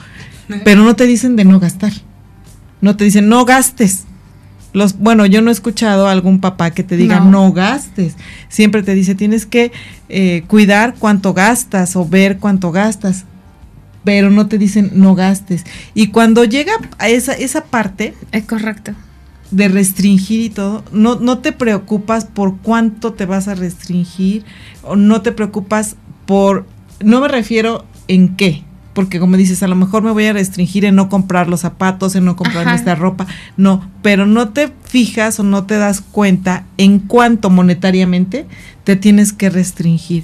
[0.63, 1.91] pero no te dicen de no gastar,
[2.79, 4.05] no te dicen no gastes.
[4.73, 8.15] Los, bueno, yo no he escuchado a algún papá que te diga no, gastes.
[8.47, 9.71] Siempre te dice tienes que
[10.07, 13.25] eh, cuidar cuánto gastas o ver cuánto gastas
[14.07, 15.65] pero no te dicen no gastes.
[15.93, 18.13] Y cuando llega a esa, esa parte...
[18.31, 18.93] Es correcto.
[19.51, 24.45] De restringir y todo, no, no te preocupas por cuánto te vas a restringir
[24.81, 26.65] o no te preocupas por...
[27.03, 30.85] No me refiero en qué, porque como dices, a lo mejor me voy a restringir
[30.85, 35.37] en no comprar los zapatos, en no comprar esta ropa, no, pero no te fijas
[35.41, 38.47] o no te das cuenta en cuánto monetariamente
[38.85, 40.23] te tienes que restringir.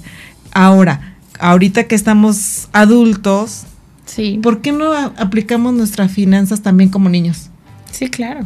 [0.54, 3.66] Ahora, ahorita que estamos adultos,
[4.06, 4.40] Sí.
[4.42, 7.50] ¿Por qué no aplicamos nuestras finanzas también como niños?
[7.92, 8.46] Sí, claro.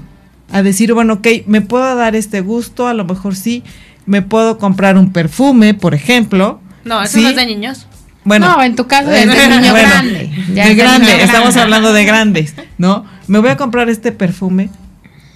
[0.51, 3.63] A decir, bueno, ok, me puedo dar este gusto, a lo mejor sí,
[4.05, 6.61] me puedo comprar un perfume, por ejemplo.
[6.85, 7.87] No, eso no es de niños.
[8.23, 10.31] Bueno, no, en tu caso es de niño grande.
[10.49, 13.05] de grande, estamos hablando de grandes, ¿no?
[13.27, 14.69] Me voy a comprar este perfume,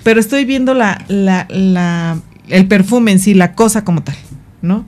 [0.03, 4.15] pero estoy viendo la, la, la, el perfume en sí, la cosa como tal,
[4.61, 4.85] ¿no?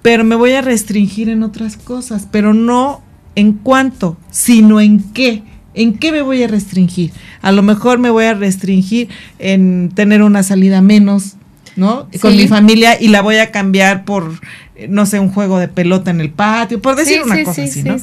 [0.00, 3.02] Pero me voy a restringir en otras cosas, pero no
[3.38, 5.44] en cuánto, sino en qué.
[5.74, 7.12] ¿En qué me voy a restringir?
[7.40, 11.36] A lo mejor me voy a restringir en tener una salida menos,
[11.76, 12.08] ¿no?
[12.20, 14.40] Con mi familia y la voy a cambiar por,
[14.88, 17.96] no sé, un juego de pelota en el patio, por decir una cosa así, ¿no?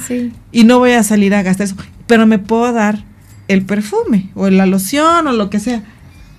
[0.54, 1.76] Y no voy a salir a gastar eso,
[2.08, 3.04] pero me puedo dar
[3.50, 5.84] el perfume o la loción o lo que sea,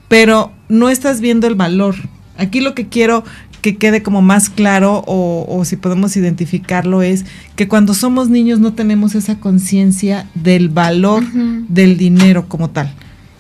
[0.08, 1.96] pero no estás viendo el valor.
[2.38, 3.24] Aquí lo que quiero
[3.66, 7.24] que quede como más claro o, si podemos identificarlo es
[7.56, 12.94] que cuando somos niños no tenemos esa conciencia del valor del dinero como tal.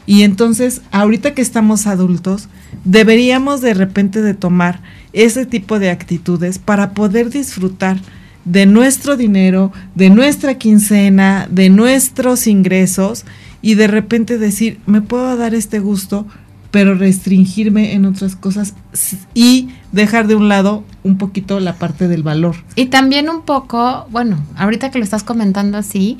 [0.04, 2.48] Y entonces, ahorita que estamos adultos,
[2.84, 8.00] deberíamos de repente de tomar ese tipo de actitudes para poder disfrutar
[8.44, 13.24] de nuestro dinero, de nuestra quincena, de nuestros ingresos
[13.62, 16.26] y de repente decir, me puedo dar este gusto
[16.70, 18.74] pero restringirme en otras cosas
[19.34, 22.56] y dejar de un lado un poquito la parte del valor.
[22.74, 26.18] Y también un poco, bueno, ahorita que lo estás comentando así,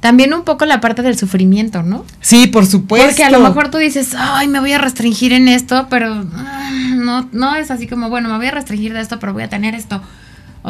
[0.00, 2.04] también un poco la parte del sufrimiento, ¿no?
[2.20, 3.08] Sí, por supuesto.
[3.08, 6.70] Porque a lo mejor tú dices, ay, me voy a restringir en esto, pero ah,
[6.94, 9.48] no, no es así como, bueno, me voy a restringir de esto, pero voy a
[9.48, 10.02] tener esto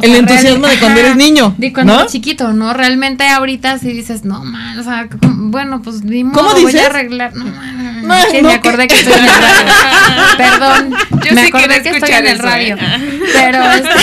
[0.01, 1.55] el entusiasmo de cuando eres niño.
[1.57, 2.73] De cuando eres chiquito, ¿no?
[2.73, 6.73] Realmente ahorita si dices, no, man, o sea, bueno, pues ni modo, ¿Cómo dices?
[6.73, 7.35] voy a arreglar.
[7.35, 9.73] No, man, me acordé que, estoy en el radio.
[10.37, 12.75] Perdón, Yo me acordé que estoy en el radio.
[12.75, 13.19] ¿eh?
[13.33, 13.99] Pero, este,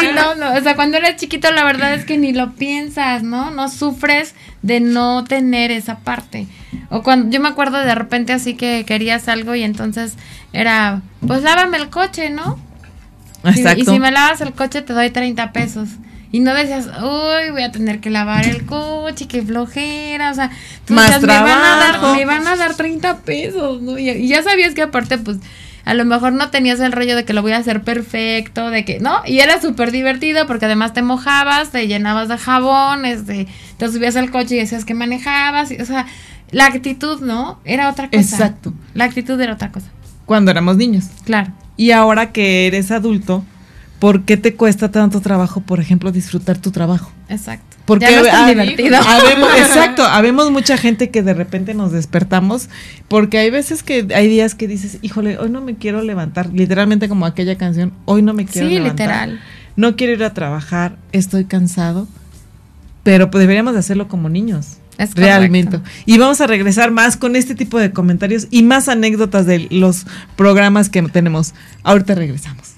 [0.00, 3.22] sí, no, no, o sea, cuando eres chiquito la verdad es que ni lo piensas,
[3.22, 3.50] ¿no?
[3.50, 6.46] No sufres de no tener esa parte.
[6.88, 10.14] O cuando yo me acuerdo de repente así que querías algo y entonces
[10.52, 12.58] era, pues lávame el coche, ¿no?
[13.44, 15.88] Y si me lavas el coche te doy 30 pesos.
[16.32, 20.50] Y no decías, uy, voy a tener que lavar el coche, qué flojera, o sea,
[20.88, 23.96] Más me, van a dar, me van a dar 30 pesos, ¿no?
[23.96, 25.38] Y, ya sabías que aparte, pues,
[25.84, 28.84] a lo mejor no tenías el rollo de que lo voy a hacer perfecto, de
[28.84, 29.22] que, ¿no?
[29.24, 33.46] Y era súper divertido porque además te mojabas, te llenabas de jabón, este,
[33.78, 36.06] te subías al coche y decías que manejabas, o sea,
[36.50, 37.60] la actitud, ¿no?
[37.64, 38.18] Era otra cosa.
[38.20, 38.74] Exacto.
[38.94, 39.88] La actitud era otra cosa.
[40.26, 41.06] Cuando éramos niños.
[41.24, 41.52] Claro.
[41.76, 43.44] Y ahora que eres adulto,
[43.98, 47.10] ¿por qué te cuesta tanto trabajo, por ejemplo, disfrutar tu trabajo?
[47.28, 47.76] Exacto.
[47.86, 48.96] Porque ya no es divertido.
[49.58, 52.68] exacto, habemos mucha gente que de repente nos despertamos,
[53.08, 57.08] porque hay veces que hay días que dices, híjole, hoy no me quiero levantar, literalmente
[57.08, 58.90] como aquella canción, hoy no me quiero levantar.
[58.90, 59.40] Sí, literal.
[59.76, 62.08] No quiero ir a trabajar, estoy cansado,
[63.04, 64.78] pero pues deberíamos de hacerlo como niños.
[64.98, 65.80] Es realmente.
[66.06, 70.06] Y vamos a regresar más con este tipo de comentarios y más anécdotas de los
[70.36, 71.54] programas que tenemos.
[71.82, 72.76] Ahorita regresamos.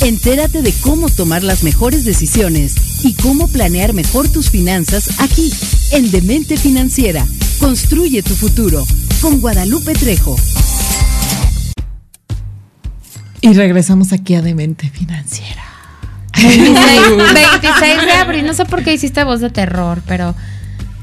[0.00, 5.52] Entérate de cómo tomar las mejores decisiones y cómo planear mejor tus finanzas aquí,
[5.90, 7.26] en Demente Financiera.
[7.58, 8.86] Construye tu futuro
[9.20, 10.36] con Guadalupe Trejo.
[13.40, 15.67] Y regresamos aquí a Demente Financiera.
[16.42, 20.34] 26, de abril, no sé por qué hiciste voz de terror, pero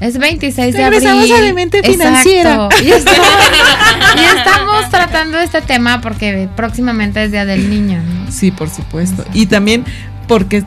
[0.00, 1.00] es 26 de abril.
[1.00, 2.68] Regresamos a Demente Financiera.
[2.82, 8.02] Y, estamos, tratando este tema porque próximamente es Día del Niño.
[8.30, 9.24] Sí, por supuesto.
[9.32, 9.84] Y también
[10.28, 10.64] porque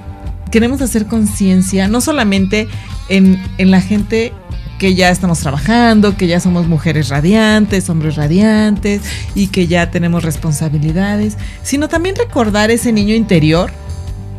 [0.51, 2.67] queremos hacer conciencia, no solamente
[3.07, 4.33] en, en la gente
[4.79, 9.01] que ya estamos trabajando, que ya somos mujeres radiantes, hombres radiantes
[9.35, 13.71] y que ya tenemos responsabilidades, sino también recordar ese niño interior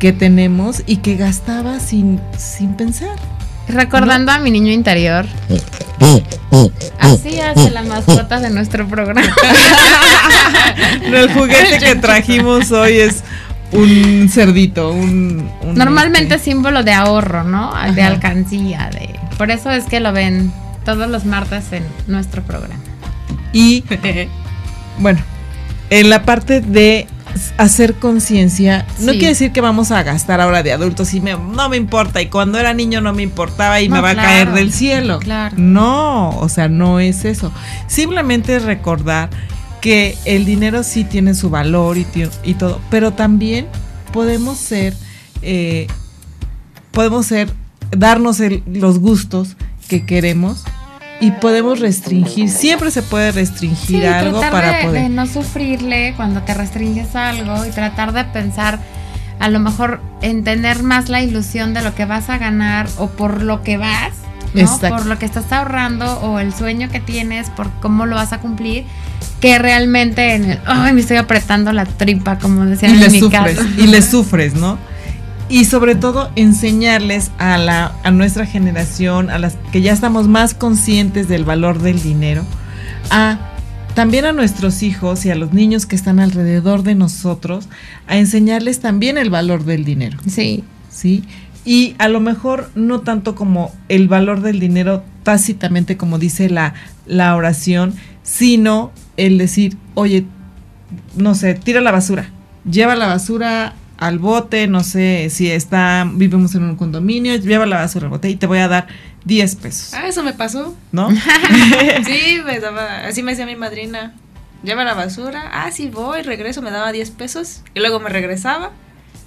[0.01, 3.19] que tenemos y que gastaba sin, sin pensar.
[3.67, 5.27] Recordando a mi niño interior.
[6.97, 9.21] Así hace la mascota de nuestro programa.
[11.05, 13.23] el juguete que trajimos hoy es
[13.73, 15.47] un cerdito, un...
[15.75, 16.49] Normalmente este.
[16.49, 17.71] símbolo de ahorro, ¿no?
[17.93, 19.19] De alcancía, de...
[19.37, 20.51] Por eso es que lo ven
[20.83, 22.81] todos los martes en nuestro programa.
[23.53, 23.83] Y,
[24.97, 25.19] bueno,
[25.91, 27.07] en la parte de
[27.57, 31.77] hacer conciencia, no quiere decir que vamos a gastar ahora de adultos y no me
[31.77, 35.19] importa y cuando era niño no me importaba y me va a caer del cielo.
[35.57, 37.51] No, o sea, no es eso.
[37.87, 39.29] Simplemente es recordar
[39.81, 42.05] que el dinero sí tiene su valor y,
[42.43, 43.67] y todo, pero también
[44.11, 44.93] podemos ser,
[45.41, 45.87] eh,
[46.91, 47.51] podemos ser,
[47.91, 50.63] darnos los gustos que queremos
[51.21, 55.03] y podemos restringir, siempre se puede restringir algo para poder.
[55.03, 58.79] De no sufrirle cuando te restringes algo y tratar de pensar
[59.39, 63.07] a lo mejor en tener más la ilusión de lo que vas a ganar o
[63.07, 64.13] por lo que vas,
[64.53, 64.79] ¿no?
[64.79, 68.39] por lo que estás ahorrando o el sueño que tienes, por cómo lo vas a
[68.39, 68.85] cumplir,
[69.39, 73.19] que realmente en el, ay, me estoy apretando la tripa, como decían y en mi
[73.19, 74.77] sufres, Y le sufres, ¿no?
[75.51, 80.53] Y sobre todo enseñarles a, la, a nuestra generación, a las que ya estamos más
[80.53, 82.45] conscientes del valor del dinero,
[83.09, 83.37] a
[83.93, 87.67] también a nuestros hijos y a los niños que están alrededor de nosotros,
[88.07, 90.17] a enseñarles también el valor del dinero.
[90.25, 90.63] Sí.
[90.89, 91.25] Sí.
[91.65, 96.75] Y a lo mejor no tanto como el valor del dinero tácitamente como dice la,
[97.05, 100.25] la oración, sino el decir, oye,
[101.17, 102.29] no sé, tira la basura,
[102.63, 107.77] lleva la basura al bote, no sé si está, vivimos en un condominio, lleva la
[107.77, 108.87] basura al bote y te voy a dar
[109.25, 109.93] 10 pesos.
[109.93, 110.75] Ah, eso me pasó.
[110.91, 111.09] ¿No?
[112.05, 114.15] sí, me daba, así me decía mi madrina,
[114.63, 118.71] lleva la basura, ah, sí voy, regreso, me daba 10 pesos y luego me regresaba,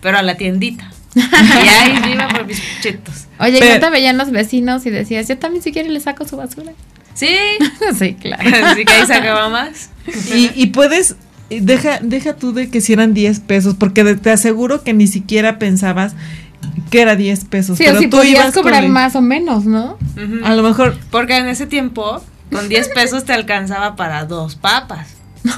[0.03, 0.91] pero a la tiendita.
[1.15, 3.27] y ahí iba por mis chetos.
[3.39, 6.37] Oye, yo te veían los vecinos y decías, yo también si quiere le saco su
[6.37, 6.73] basura.
[7.15, 7.37] Sí.
[7.97, 8.67] sí, claro.
[8.67, 9.91] Así que ahí sacaba más.
[10.35, 11.15] Y, y puedes,
[11.51, 15.59] deja, deja tú de que si eran 10 pesos, porque te aseguro que ni siquiera
[15.59, 16.15] pensabas
[16.91, 17.79] que era 10 pesos.
[17.79, 19.99] Sí, pero tú podías ibas cobrar más o menos, ¿no?
[20.45, 20.97] A lo mejor.
[21.11, 25.09] Porque en ese tiempo, con 10 pesos te alcanzaba para dos papas.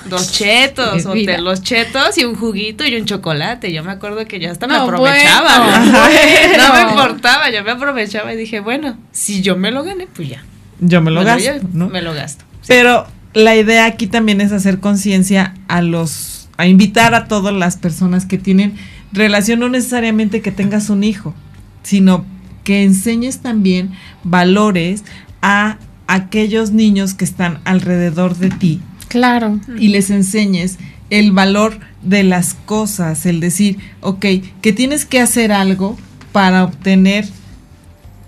[0.06, 3.72] Dos chetos, o te, los chetos y un juguito y un chocolate.
[3.72, 5.80] Yo me acuerdo que yo hasta me aprovechaba.
[6.56, 10.28] no me importaba, yo me aprovechaba y dije, bueno, si yo me lo gané, pues
[10.28, 10.44] ya.
[10.80, 11.88] Yo me lo gasto, ¿no?
[11.88, 12.44] Me lo gasto.
[12.66, 17.76] Pero la idea aquí también es hacer conciencia a los, a invitar a todas las
[17.76, 18.76] personas que tienen
[19.12, 21.34] relación, no necesariamente que tengas un hijo,
[21.82, 22.24] sino
[22.64, 23.90] que enseñes también
[24.24, 25.04] valores
[25.42, 28.80] a aquellos niños que están alrededor de ti.
[29.08, 29.60] Claro.
[29.78, 30.78] Y les enseñes
[31.10, 34.24] el valor de las cosas, el decir, ok,
[34.62, 35.98] que tienes que hacer algo
[36.32, 37.28] para obtener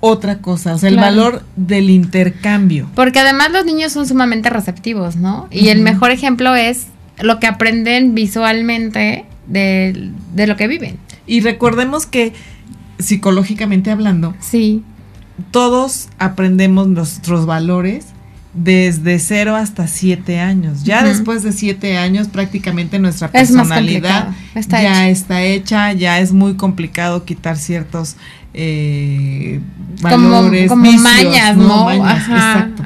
[0.01, 2.89] otra cosa, o sea, el valor del intercambio.
[2.95, 5.49] Porque además los niños son sumamente receptivos, ¿no?
[5.51, 6.87] Y el mejor ejemplo es
[7.21, 10.99] lo que aprenden visualmente de, lo que viven.
[11.27, 12.33] Y recordemos que
[12.99, 14.83] psicológicamente hablando, sí.
[15.51, 18.07] todos aprendemos nuestros valores
[18.55, 20.83] desde cero hasta siete años.
[20.85, 27.25] Ya después de siete años prácticamente nuestra personalidad ya está hecha, ya es muy complicado
[27.25, 28.17] quitar ciertos
[28.55, 29.61] eh,
[30.01, 31.91] valores, como, mañas, ¿no?
[31.91, 32.83] exacto.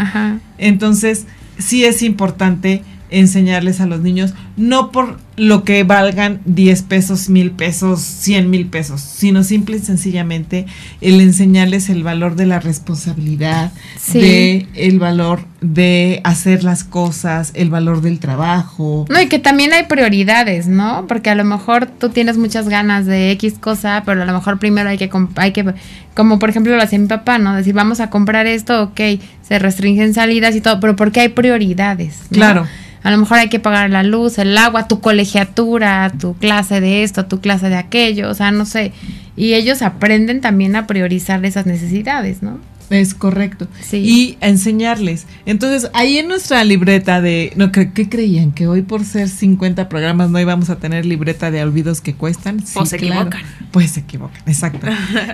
[0.59, 1.27] Entonces,
[1.59, 2.83] sí es importante
[3.13, 8.67] enseñarles a los niños, no por lo que valgan 10 pesos, mil pesos, 100 mil
[8.67, 10.67] pesos, sino simple y sencillamente
[11.01, 13.73] el enseñarles el valor de la responsabilidad,
[14.13, 19.07] de el valor de hacer las cosas, el valor del trabajo.
[19.09, 21.07] No, y que también hay prioridades, ¿no?
[21.07, 24.59] Porque a lo mejor tú tienes muchas ganas de X cosa, pero a lo mejor
[24.59, 25.75] primero hay que, hay que
[26.15, 27.57] como por ejemplo lo hacía mi papá, ¿no?
[27.57, 29.01] Decir, vamos a comprar esto, ok,
[29.43, 32.19] se restringen salidas y todo, pero porque hay prioridades.
[32.31, 32.67] Claro.
[33.03, 37.03] A lo mejor hay que pagar la luz, el agua, tu colegiatura, tu clase de
[37.03, 38.93] esto, tu clase de aquello, o sea, no sé.
[39.37, 42.59] Y ellos aprenden también a priorizar esas necesidades, ¿no?
[42.91, 43.69] Es correcto.
[43.81, 43.97] Sí.
[43.99, 45.27] Y a enseñarles.
[45.47, 47.53] Entonces, ahí en nuestra libreta de...
[47.57, 48.53] No, ¿qué, creían?
[48.53, 52.61] ¿Que hoy por ser 50 programas no íbamos a tener libreta de olvidos que cuestan?
[52.61, 53.43] Sí, pues se equivocan.
[53.71, 54.87] Pues se equivocan, exacto.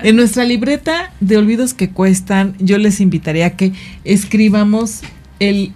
[0.05, 3.73] en nuestra libreta de olvidos que cuestan, yo les invitaría a que
[4.05, 5.01] escribamos
[5.41, 5.73] el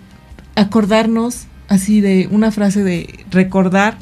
[0.55, 3.97] acordarnos así de una frase de recordar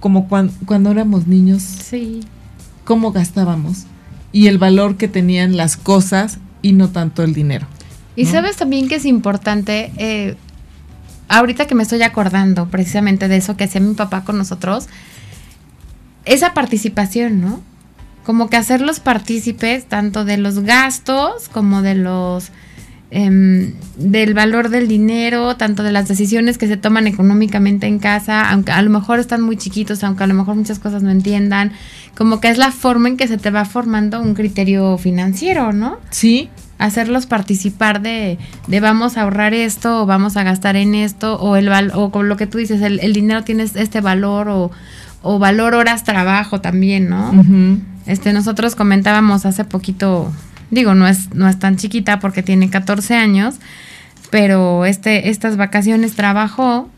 [0.00, 1.62] como cuando, cuando éramos niños.
[1.62, 2.20] Sí.
[2.84, 3.86] Cómo gastábamos
[4.32, 7.66] y el valor que tenían las cosas y no tanto el dinero.
[8.16, 10.36] Y sabes también que es importante, eh,
[11.28, 14.88] ahorita que me estoy acordando precisamente de eso que hacía mi papá con nosotros,
[16.24, 17.60] esa participación, ¿no?
[18.24, 22.50] Como que hacerlos partícipes tanto de los gastos como de los
[23.14, 28.48] Em, del valor del dinero, tanto de las decisiones que se toman económicamente en casa,
[28.50, 31.72] aunque a lo mejor están muy chiquitos, aunque a lo mejor muchas cosas no entiendan,
[32.16, 35.98] como que es la forma en que se te va formando un criterio financiero, ¿no?
[36.08, 36.48] Sí.
[36.78, 41.56] Hacerlos participar de, de vamos a ahorrar esto, o vamos a gastar en esto, o
[41.56, 44.70] el o con lo que tú dices, el, dinero tiene este valor, o,
[45.20, 47.30] o valor horas trabajo también, ¿no?
[48.06, 50.32] Este, nosotros comentábamos hace poquito
[50.72, 53.56] Digo, no es, no es tan chiquita porque tiene 14 años,
[54.30, 56.88] pero este, estas vacaciones trabajó,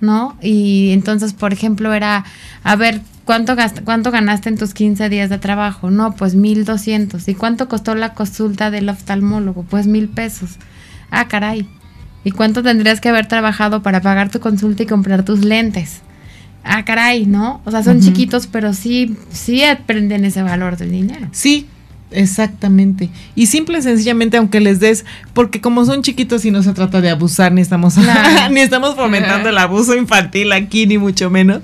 [0.00, 0.36] ¿no?
[0.42, 2.24] Y entonces, por ejemplo, era,
[2.64, 3.54] a ver, ¿cuánto,
[3.84, 5.92] cuánto ganaste en tus 15 días de trabajo?
[5.92, 7.28] No, pues 1.200.
[7.28, 9.62] ¿Y cuánto costó la consulta del oftalmólogo?
[9.62, 10.56] Pues mil pesos.
[11.12, 11.68] Ah, caray.
[12.24, 16.00] ¿Y cuánto tendrías que haber trabajado para pagar tu consulta y comprar tus lentes?
[16.64, 17.60] Ah, caray, ¿no?
[17.64, 21.28] O sea, son chiquitos, pero sí, sí aprenden ese valor del dinero.
[21.30, 21.68] Sí,
[22.14, 23.10] Exactamente.
[23.34, 27.00] Y simple y sencillamente, aunque les des, porque como son chiquitos y no se trata
[27.00, 27.96] de abusar, ni estamos,
[28.50, 31.62] ni estamos fomentando el abuso infantil aquí, ni mucho menos,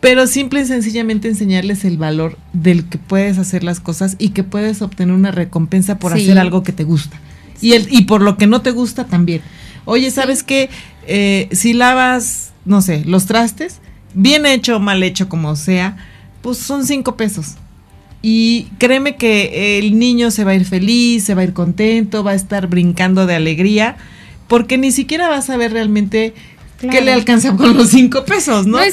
[0.00, 4.42] pero simple y sencillamente enseñarles el valor del que puedes hacer las cosas y que
[4.42, 7.18] puedes obtener una recompensa por hacer algo que te gusta.
[7.60, 9.40] Y, el, y por lo que no te gusta también.
[9.84, 10.68] Oye, ¿sabes qué?
[11.06, 13.80] Eh, si lavas, no sé, los trastes,
[14.14, 15.96] bien hecho o mal hecho como sea,
[16.42, 17.54] pues son cinco pesos
[18.22, 22.22] y créeme que el niño se va a ir feliz, se va a ir contento,
[22.22, 23.96] va a estar brincando de alegría,
[24.46, 26.32] porque ni siquiera va a saber realmente
[26.78, 28.78] qué le alcanza con los cinco pesos, ¿no?
[28.78, 28.90] No, y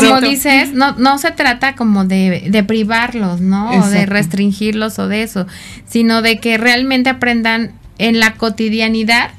[0.00, 3.70] como dices, no, no se trata como de, de privarlos, ¿no?
[3.70, 5.46] O de restringirlos o de eso,
[5.86, 9.30] sino de que realmente aprendan en la cotidianidad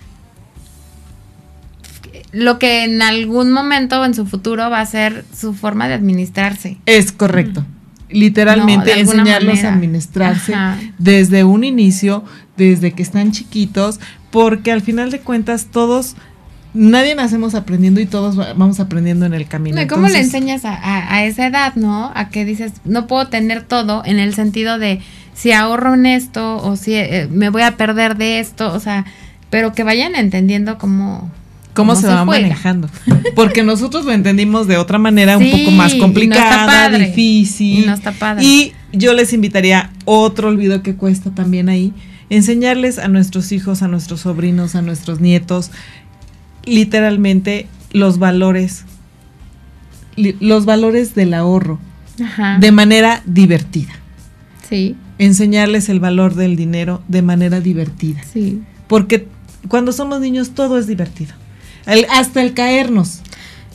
[2.32, 5.94] lo que en algún momento o en su futuro va a ser su forma de
[5.94, 6.78] administrarse.
[6.86, 7.64] Es correcto
[8.14, 10.54] literalmente enseñarlos a administrarse
[10.98, 12.24] desde un inicio,
[12.58, 14.00] desde que están chiquitos,
[14.32, 16.16] porque al final de cuentas todos
[16.74, 19.80] nadie nacemos aprendiendo y todos vamos aprendiendo en el camino.
[19.88, 22.12] ¿Cómo le enseñas a, esa edad, no?
[22.16, 25.02] A que dices, no puedo tener todo en el sentido de
[25.34, 29.06] si ahorro en esto o si eh, me voy a perder de esto, o sea,
[29.50, 31.32] pero que vayan entendiendo cómo,
[31.74, 32.90] cómo, se, va manejando.
[33.36, 37.84] Porque nosotros lo entendimos de otra manera, un poco más complicada, difícil.
[37.84, 38.44] Y no está padre.
[38.44, 41.94] Y yo les invitaría otro olvido que cuesta también ahí,
[42.30, 45.72] enseñarles a nuestros hijos, a nuestros sobrinos, a nuestros nietos,
[46.66, 48.86] literalmente los valores,
[50.16, 51.80] los valores del ahorro,
[52.60, 53.92] de manera divertida.
[54.70, 54.96] Sí.
[55.20, 58.22] Enseñarles el valor del dinero de manera divertida.
[58.24, 58.62] Sí.
[58.88, 59.28] Porque
[59.68, 61.34] cuando somos niños todo es divertido
[62.10, 63.22] hasta el caernos.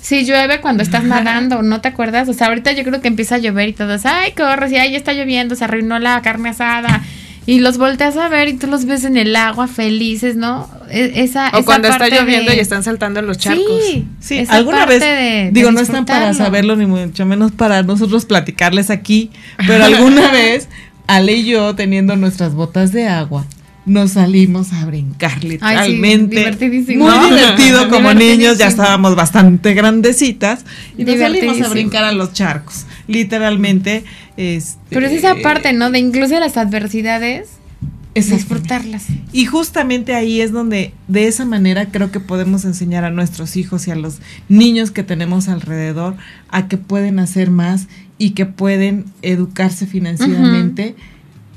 [0.01, 2.29] Si llueve cuando estás nadando, ¿no te acuerdas?
[2.29, 4.95] O sea, ahorita yo creo que empieza a llover y todos, ay, corres, y ahí
[4.95, 7.03] está lloviendo, se arruinó la carne asada.
[7.47, 10.69] Y los volteas a ver y tú los ves en el agua felices, ¿no?
[10.91, 13.83] E, esa, o cuando está lloviendo y están saltando en los charcos.
[13.83, 14.45] Sí, sí.
[14.49, 19.31] alguna vez, digo, no están para saberlo ni mucho menos para nosotros platicarles aquí,
[19.67, 20.69] pero alguna vez
[21.07, 23.47] Ale y yo teniendo nuestras botas de agua
[23.89, 26.51] nos salimos a brincar literalmente.
[26.97, 30.65] Muy divertido como niños, ya estábamos bastante grandecitas
[30.97, 32.87] y nos salimos a brincar a los charcos.
[33.07, 34.05] Literalmente.
[34.37, 35.91] Este, Pero es esa parte, ¿no?
[35.91, 37.59] De incluso las adversidades
[38.27, 39.07] disfrutarlas.
[39.33, 43.87] Y justamente ahí es donde de esa manera creo que podemos enseñar a nuestros hijos
[43.87, 44.19] y a los
[44.49, 46.17] niños que tenemos alrededor
[46.49, 50.97] a que pueden hacer más y que pueden educarse financieramente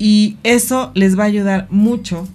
[0.02, 2.26] y eso les va a ayudar mucho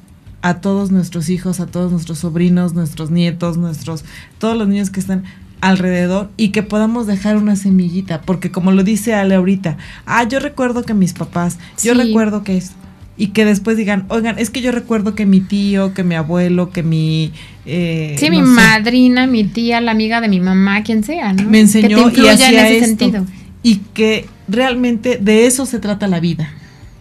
[0.42, 4.06] a todos nuestros hijos, a todos nuestros sobrinos, nuestros nietos, nuestros
[4.38, 5.26] todos los niños que están
[5.60, 10.40] alrededor y que podamos dejar una semillita, porque como lo dice Ale ahorita, ah, yo
[10.40, 12.72] recuerdo que mis papás, yo recuerdo que es
[13.18, 16.70] y que después digan, oigan, es que yo recuerdo que mi tío, que mi abuelo,
[16.70, 17.34] que mi...
[17.66, 21.44] Eh, sí, mi madrina, mi tía, la amiga de mi mamá, quien sea, ¿no?
[21.50, 23.26] Me enseñó y hacía en ese sentido.
[23.62, 26.54] Y que realmente de eso se trata la vida,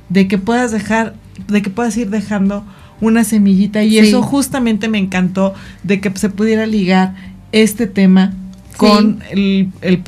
[0.09, 1.15] de que puedas dejar,
[1.49, 2.65] de que puedas ir dejando
[3.01, 3.83] una semillita.
[3.83, 7.15] Y eso justamente me encantó de que se pudiera ligar
[7.53, 8.33] este tema
[8.77, 10.03] con el, el,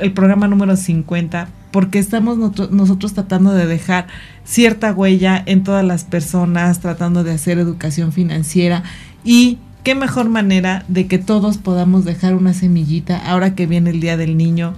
[0.00, 2.38] el programa número 50 porque estamos
[2.70, 4.06] nosotros tratando de dejar
[4.44, 8.82] cierta huella en todas las personas, tratando de hacer educación financiera.
[9.24, 14.00] Y qué mejor manera de que todos podamos dejar una semillita ahora que viene el
[14.00, 14.74] Día del Niño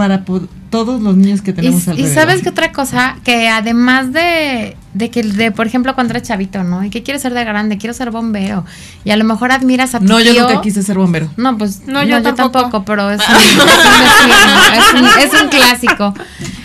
[0.00, 0.24] para
[0.70, 2.10] todos los niños que tenemos y, alrededor.
[2.10, 6.26] Y sabes que otra cosa, que además de, de que, de, por ejemplo, cuando eres
[6.26, 6.82] chavito, ¿no?
[6.82, 8.64] Y que quieres ser de grande, quiero ser bombero.
[9.04, 11.28] Y a lo mejor admiras a tu No, yo nunca quise ser bombero.
[11.36, 12.82] No, pues no, yo, tampoco.
[12.82, 13.20] pero es
[14.94, 16.14] un, es, un, clásico.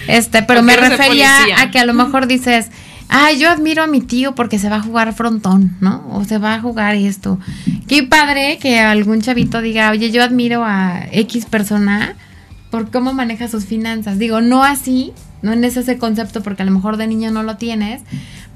[0.07, 2.67] Este, pero me refería a que a lo mejor dices,
[3.09, 6.07] ay, yo admiro a mi tío porque se va a jugar frontón, ¿no?
[6.13, 7.37] O se va a jugar esto.
[7.89, 12.15] Qué padre que algún chavito diga, oye, yo admiro a X persona
[12.75, 14.19] por cómo maneja sus finanzas.
[14.19, 17.55] Digo, no así, no en ese concepto porque a lo mejor de niño no lo
[17.55, 18.01] tienes,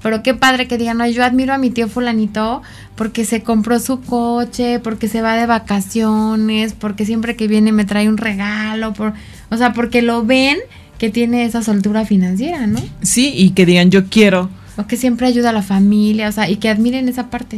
[0.03, 2.61] pero qué padre que digan, no, yo admiro a mi tío fulanito
[2.97, 7.86] porque se compró su coche, porque se va de vacaciones, porque siempre que viene me
[7.86, 9.13] trae un regalo, por,
[9.49, 10.57] o sea, porque lo ven
[10.97, 12.82] que tiene esa soltura financiera, ¿no?
[13.01, 14.49] Sí, y que digan, yo quiero.
[14.76, 17.57] O que siempre ayuda a la familia, o sea, y que admiren esa parte.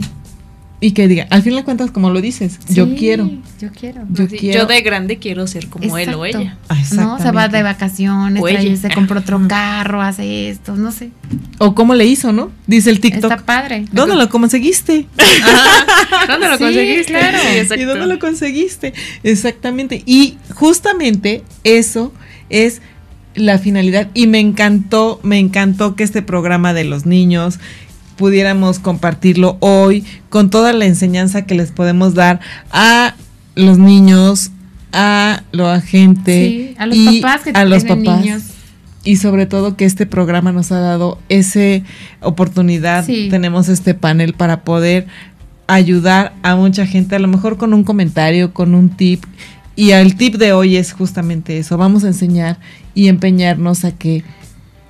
[0.84, 3.30] Y que diga, al fin de cuentas, como lo dices, yo quiero.
[3.60, 4.02] Yo quiero.
[4.10, 4.62] Yo, quiero.
[4.62, 6.58] yo de grande quiero ser como él o ella.
[6.70, 7.20] Ah, ¿No?
[7.20, 11.12] Se va de vacaciones, trae, se compra otro carro, hace esto, no sé.
[11.60, 12.52] O cómo le hizo, ¿no?
[12.66, 13.32] Dice el TikTok.
[13.32, 13.86] Está padre.
[13.92, 15.06] ¿Dónde lo conseguiste?
[16.28, 17.14] ¿Dónde lo conseguiste?
[17.14, 17.38] Claro.
[17.78, 18.94] ¿Y dónde lo conseguiste?
[19.22, 20.02] Exactamente.
[20.08, 22.12] Y justamente eso
[22.50, 22.82] es
[23.36, 24.10] la finalidad.
[24.16, 27.60] Y me encantó, me encantó que este programa de los niños,
[28.18, 32.40] pudiéramos compartirlo hoy con toda la enseñanza que les podemos dar
[32.72, 33.16] a
[33.56, 34.52] los niños,
[34.94, 38.22] a la gente a los y papás que a los papás.
[38.22, 38.44] Niños.
[39.04, 41.84] Y sobre todo que este programa nos ha dado esa
[42.22, 45.08] oportunidad, tenemos este panel para poder
[45.66, 49.24] ayudar a mucha gente, a lo mejor con un comentario, con un tip.
[49.76, 52.60] Y el tip de hoy es justamente eso, vamos a enseñar
[52.94, 54.24] y empeñarnos a que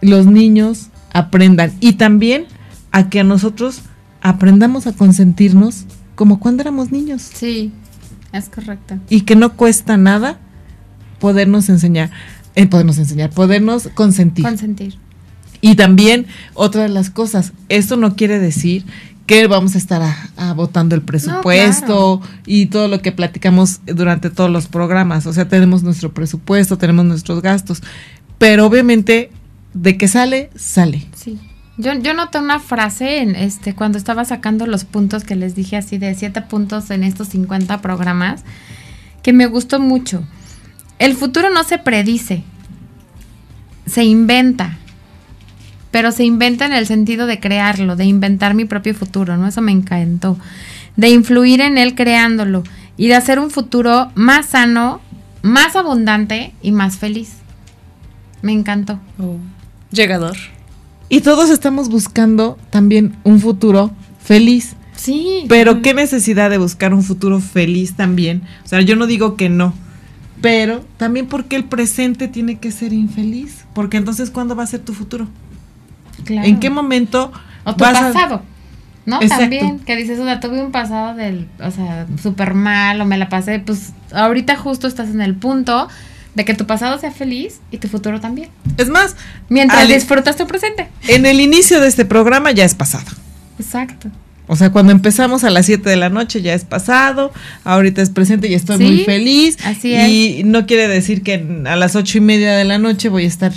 [0.01, 1.71] los niños aprendan.
[1.79, 2.45] Y también
[2.91, 3.81] a que a nosotros
[4.21, 5.85] aprendamos a consentirnos
[6.15, 7.21] como cuando éramos niños.
[7.33, 7.71] Sí,
[8.31, 8.97] es correcto.
[9.09, 10.39] Y que no cuesta nada
[11.19, 12.11] podernos enseñar,
[12.55, 14.45] eh, podernos enseñar, podernos consentir.
[14.45, 14.97] Consentir.
[15.61, 18.83] Y también otra de las cosas, esto no quiere decir
[19.27, 20.01] que vamos a estar
[20.35, 25.25] a, votando el presupuesto y todo lo que platicamos durante todos los programas.
[25.27, 27.81] O sea, tenemos nuestro presupuesto, tenemos nuestros gastos,
[28.37, 29.31] pero obviamente
[29.73, 31.07] de que sale, sale.
[31.15, 31.39] Sí.
[31.77, 35.97] Yo, noté una frase en este cuando estaba sacando los puntos que les dije así
[35.97, 38.43] de siete puntos en estos 50 programas
[39.23, 40.23] que me gustó mucho.
[40.99, 42.43] El futuro no se predice,
[43.85, 44.77] se inventa.
[45.91, 49.47] Pero se inventa en el sentido de crearlo, de inventar mi propio futuro, ¿no?
[49.47, 50.37] Eso me encantó.
[50.95, 52.63] De influir en él creándolo
[52.95, 55.01] y de hacer un futuro más sano,
[55.41, 57.33] más abundante y más feliz.
[58.41, 58.99] Me encantó.
[59.19, 59.37] Oh.
[59.91, 60.37] Llegador.
[61.11, 63.91] Y todos estamos buscando también un futuro
[64.23, 64.77] feliz.
[64.95, 65.43] Sí.
[65.49, 68.43] Pero qué necesidad de buscar un futuro feliz también.
[68.63, 69.73] O sea, yo no digo que no.
[70.39, 73.65] Pero también porque el presente tiene que ser infeliz.
[73.73, 75.27] Porque entonces, ¿cuándo va a ser tu futuro?
[76.23, 76.47] Claro.
[76.47, 77.33] ¿En qué momento?
[77.65, 78.43] O tu pasado.
[79.05, 79.19] ¿no?
[79.19, 83.17] También, que dices, o sea, tuve un pasado del, o sea, súper mal o me
[83.17, 85.89] la pasé, pues ahorita justo estás en el punto
[86.35, 88.49] de que tu pasado sea feliz y tu futuro también.
[88.77, 89.15] Es más,
[89.49, 90.87] mientras disfrutas tu presente.
[91.07, 93.11] En el inicio de este programa ya es pasado.
[93.59, 94.09] Exacto.
[94.47, 97.31] O sea, cuando empezamos a las 7 de la noche ya es pasado,
[97.63, 99.57] ahorita es presente y estoy muy feliz.
[99.63, 100.09] Así es.
[100.09, 103.27] Y no quiere decir que a las ocho y media de la noche voy a
[103.27, 103.53] estar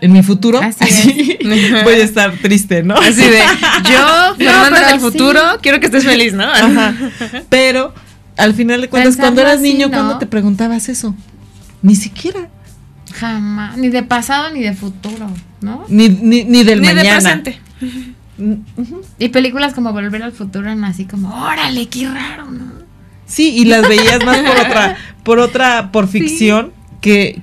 [0.00, 0.60] en mi futuro.
[0.60, 1.38] Así,
[1.84, 2.94] voy a estar triste, ¿no?
[2.94, 3.40] Así de,
[3.90, 6.46] yo, Fernanda del futuro, quiero que estés feliz, ¿no?
[7.48, 7.94] Pero
[8.36, 11.14] al final de cuentas, cuando eras niño, ¿cuándo te preguntabas eso?
[11.82, 12.48] Ni siquiera.
[13.14, 13.76] Jamás.
[13.76, 15.30] Ni de pasado ni de futuro,
[15.60, 15.84] ¿no?
[15.88, 17.12] Ni, ni, ni del ni mañana.
[17.14, 17.58] De presente.
[19.18, 22.72] Y películas como Volver al Futuro eran así como, órale, qué raro, ¿no?
[23.26, 27.40] Sí, y las veías más por otra, por otra, por ficción que,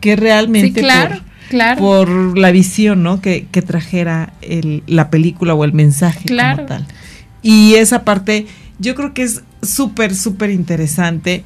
[0.00, 1.78] que realmente claro, por, claro.
[1.80, 3.20] por la visión, ¿no?
[3.20, 6.56] Que, que trajera el, la película o el mensaje Claro.
[6.56, 6.86] como tal.
[7.42, 8.46] Y esa parte,
[8.78, 11.44] yo creo que es súper, súper interesante.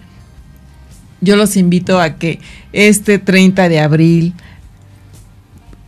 [1.25, 2.39] Yo los invito a que
[2.73, 4.35] este 30 de abril,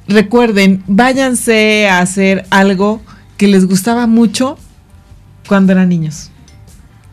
[0.09, 3.03] recuerden, váyanse a hacer algo
[3.37, 4.59] que les gustaba mucho
[5.47, 6.31] cuando eran niños.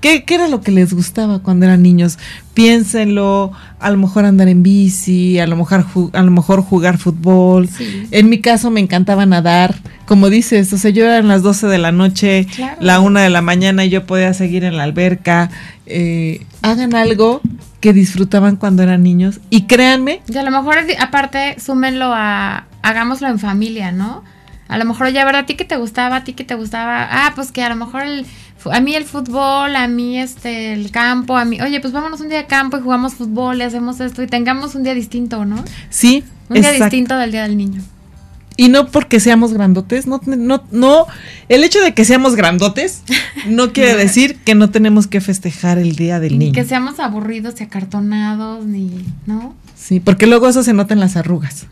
[0.04, 2.20] ¿Qué, qué era lo que les gustaba cuando eran niños?
[2.54, 7.70] Piénsenlo, a lo mejor andar en bici, a lo mejor, a lo mejor jugar fútbol.
[7.70, 8.06] Sí.
[8.12, 9.76] En mi caso me encantaba nadar,
[10.06, 12.76] como dices, o sea, yo eran las 12 de la noche, Claro.
[12.82, 15.50] la 1 de la mañana y yo podía seguir en la alberca.
[15.86, 17.40] Eh, hagan algo
[17.80, 23.30] que disfrutaban cuando eran niños y créanme, Y a lo mejor, aparte, súmenlo a, hagámoslo
[23.30, 24.22] en familia, ¿no?
[24.68, 25.42] A lo mejor, ya, ¿verdad?
[25.44, 26.18] ¿A ti que te gustaba?
[26.18, 27.08] ¿A ti que te gustaba?
[27.10, 28.26] Ah, pues que a lo mejor el,
[28.72, 32.30] a mí el fútbol, a mí este, el campo, a mí, oye, pues vámonos un
[32.30, 35.64] día de campo y jugamos fútbol y hacemos esto y tengamos un día distinto, ¿no?
[35.90, 37.82] sí, Un día distinto del Día del Niño.
[38.56, 41.08] Y no porque seamos grandotes, no, no, no,
[41.50, 43.02] el hecho de que seamos grandotes
[43.48, 46.54] no quiere decir que no tenemos que festejar el Día del Ni Niño.
[46.54, 48.92] que seamos aburridos y acartonados, ni,
[49.26, 49.56] ¿no?
[49.76, 51.66] Sí, porque luego eso se nota en las arrugas.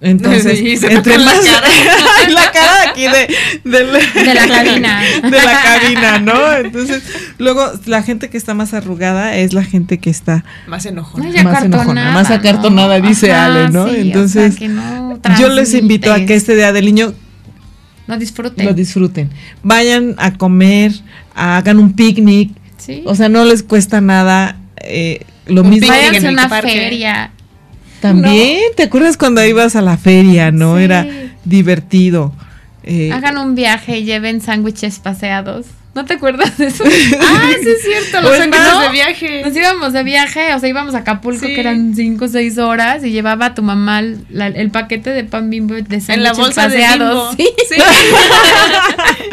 [0.00, 1.68] Entonces, Sí, se entre en la más cara.
[2.28, 5.00] la cara aquí de, De la cabina.
[5.22, 6.52] de la cabina, ¿no?
[6.54, 7.02] Entonces,
[7.38, 11.42] luego la gente que está más arrugada es la gente que está Más No, enojona.
[11.42, 13.84] Más enojona, más acartonada, dice Ale, ¿no?
[13.86, 17.14] sí, o sea, Entonces, no Yo les invito a que este Día del Niño
[18.06, 18.66] Lo disfruten.
[18.66, 19.30] lo disfruten.
[19.62, 20.92] Vayan a comer,
[21.34, 23.02] hagan un picnic, Sí.
[23.06, 24.56] o sea, no les cuesta nada.
[24.82, 26.70] eh, lo Un mismo en a una parque.
[26.72, 27.30] feria.
[28.00, 28.60] También.
[28.76, 30.76] ¿Te acuerdas cuando ibas a la feria, no?
[30.76, 30.84] Sí.
[30.84, 31.06] Era
[31.44, 32.32] divertido.
[32.82, 35.66] Eh, Hagan un viaje y lleven sándwiches paseados.
[35.96, 36.84] ¿No te acuerdas de eso?
[37.20, 38.20] ah, sí es cierto.
[38.20, 38.80] Los Pues sándwiches no.
[38.82, 39.42] de viaje.
[39.42, 41.54] Nos íbamos de viaje, o sea, íbamos a Acapulco, Sí.
[41.54, 45.24] que eran 5 o 6 horas, y llevaba a tu mamá la- el paquete de
[45.24, 47.36] pan bimbo de sándwiches En la bolsa de paseados.
[47.38, 47.52] Bimbo.
[47.66, 47.76] Sí.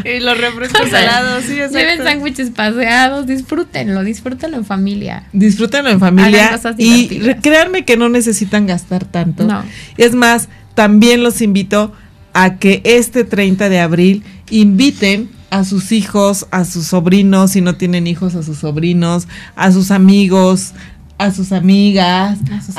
[0.10, 1.78] y los refrescos salados, sí, exacto.
[1.78, 5.24] Lleven sándwiches paseados, disfrútenlo, disfrútenlo en familia.
[5.34, 7.08] Disfrútenlo en familia cosas y
[7.42, 9.44] créanme que no necesitan gastar tanto.
[9.44, 9.64] No.
[9.98, 11.94] Es más, también los invito
[12.34, 17.76] a que este 30 de abril inviten a sus hijos, a sus sobrinos, si no
[17.76, 20.74] tienen hijos, a sus sobrinos, a sus amigos,
[21.20, 22.76] a sus amigas, A sus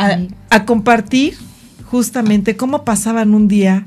[0.51, 1.37] a, compartir
[1.85, 3.87] justamente cómo pasaban un día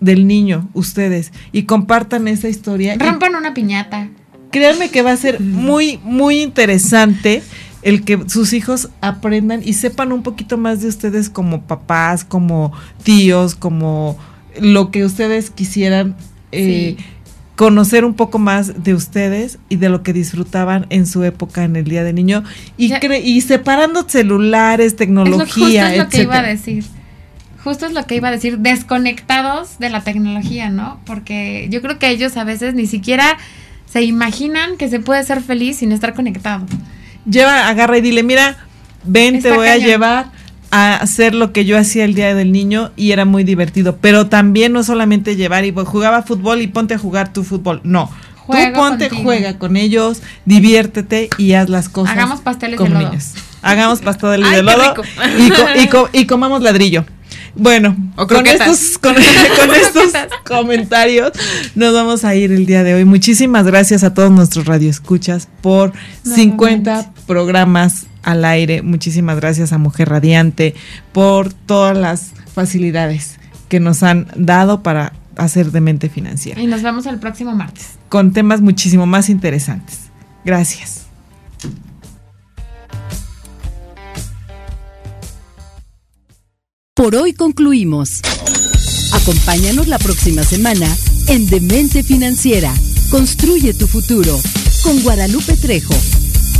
[0.00, 2.94] del niño ustedes y compartan esa historia.
[2.98, 4.10] Rompan una piñata.
[4.50, 7.42] créanme que va a ser muy, muy interesante
[7.80, 12.70] el que sus hijos aprendan y sepan un poquito más de ustedes como papás, como
[13.02, 14.18] tíos, como
[14.60, 16.16] lo que ustedes quisieran
[16.52, 17.04] eh, Sí.
[17.56, 21.76] Conocer un poco más de ustedes y de lo que disfrutaban en su época en
[21.76, 22.42] el Día del Niño
[22.76, 26.42] y, Ya- cre- y separando celulares, Es lo, justo tecnología, es lo que iba a
[26.42, 26.84] decir.
[27.62, 31.00] Justo es lo que iba a decir, desconectados de la tecnología, ¿no?
[31.06, 33.38] Porque yo creo que ellos a veces ni siquiera
[33.90, 36.66] se imaginan que se puede ser feliz sin estar conectado.
[37.28, 38.56] Lleva, agarra y dile, mira,
[39.04, 40.26] ven, te voy a llevar
[40.76, 43.96] a hacer lo que yo hacía el día del niño y era muy divertido.
[44.00, 47.80] Pero también no solamente llevar y pues, jugaba fútbol y ponte a jugar tu fútbol.
[47.84, 48.10] No.
[48.46, 49.22] Tú ponte, contigo.
[49.22, 52.12] juega con ellos, diviértete y haz las cosas.
[52.14, 53.08] Hagamos pasteles como de lodo.
[53.10, 53.30] niños.
[53.62, 54.94] Hagamos pasteles Ay, de lodo
[55.38, 57.04] y, co- y co- y comamos ladrillo.
[57.56, 59.14] Bueno, O con estos, con,
[59.60, 60.12] con estos
[60.44, 61.30] comentarios
[61.76, 63.04] nos vamos a ir el día de hoy.
[63.04, 65.92] Muchísimas gracias a todos nuestros radioescuchas por
[66.24, 68.82] No, 50 programas al aire.
[68.82, 70.74] Muchísimas gracias a Mujer Radiante
[71.12, 73.36] por todas las facilidades
[73.68, 77.86] que nos han dado para hacer de mente financiera, Y nos vemos el próximo martes.
[78.08, 79.98] con temas muchísimo más interesantes.
[80.44, 81.02] Gracias.
[86.94, 88.20] Por hoy concluimos.
[89.12, 90.86] Acompáñanos la próxima semana
[91.28, 92.72] en Demente Financiera.
[93.10, 94.38] Construye tu futuro
[94.82, 95.94] con Guadalupe Trejo.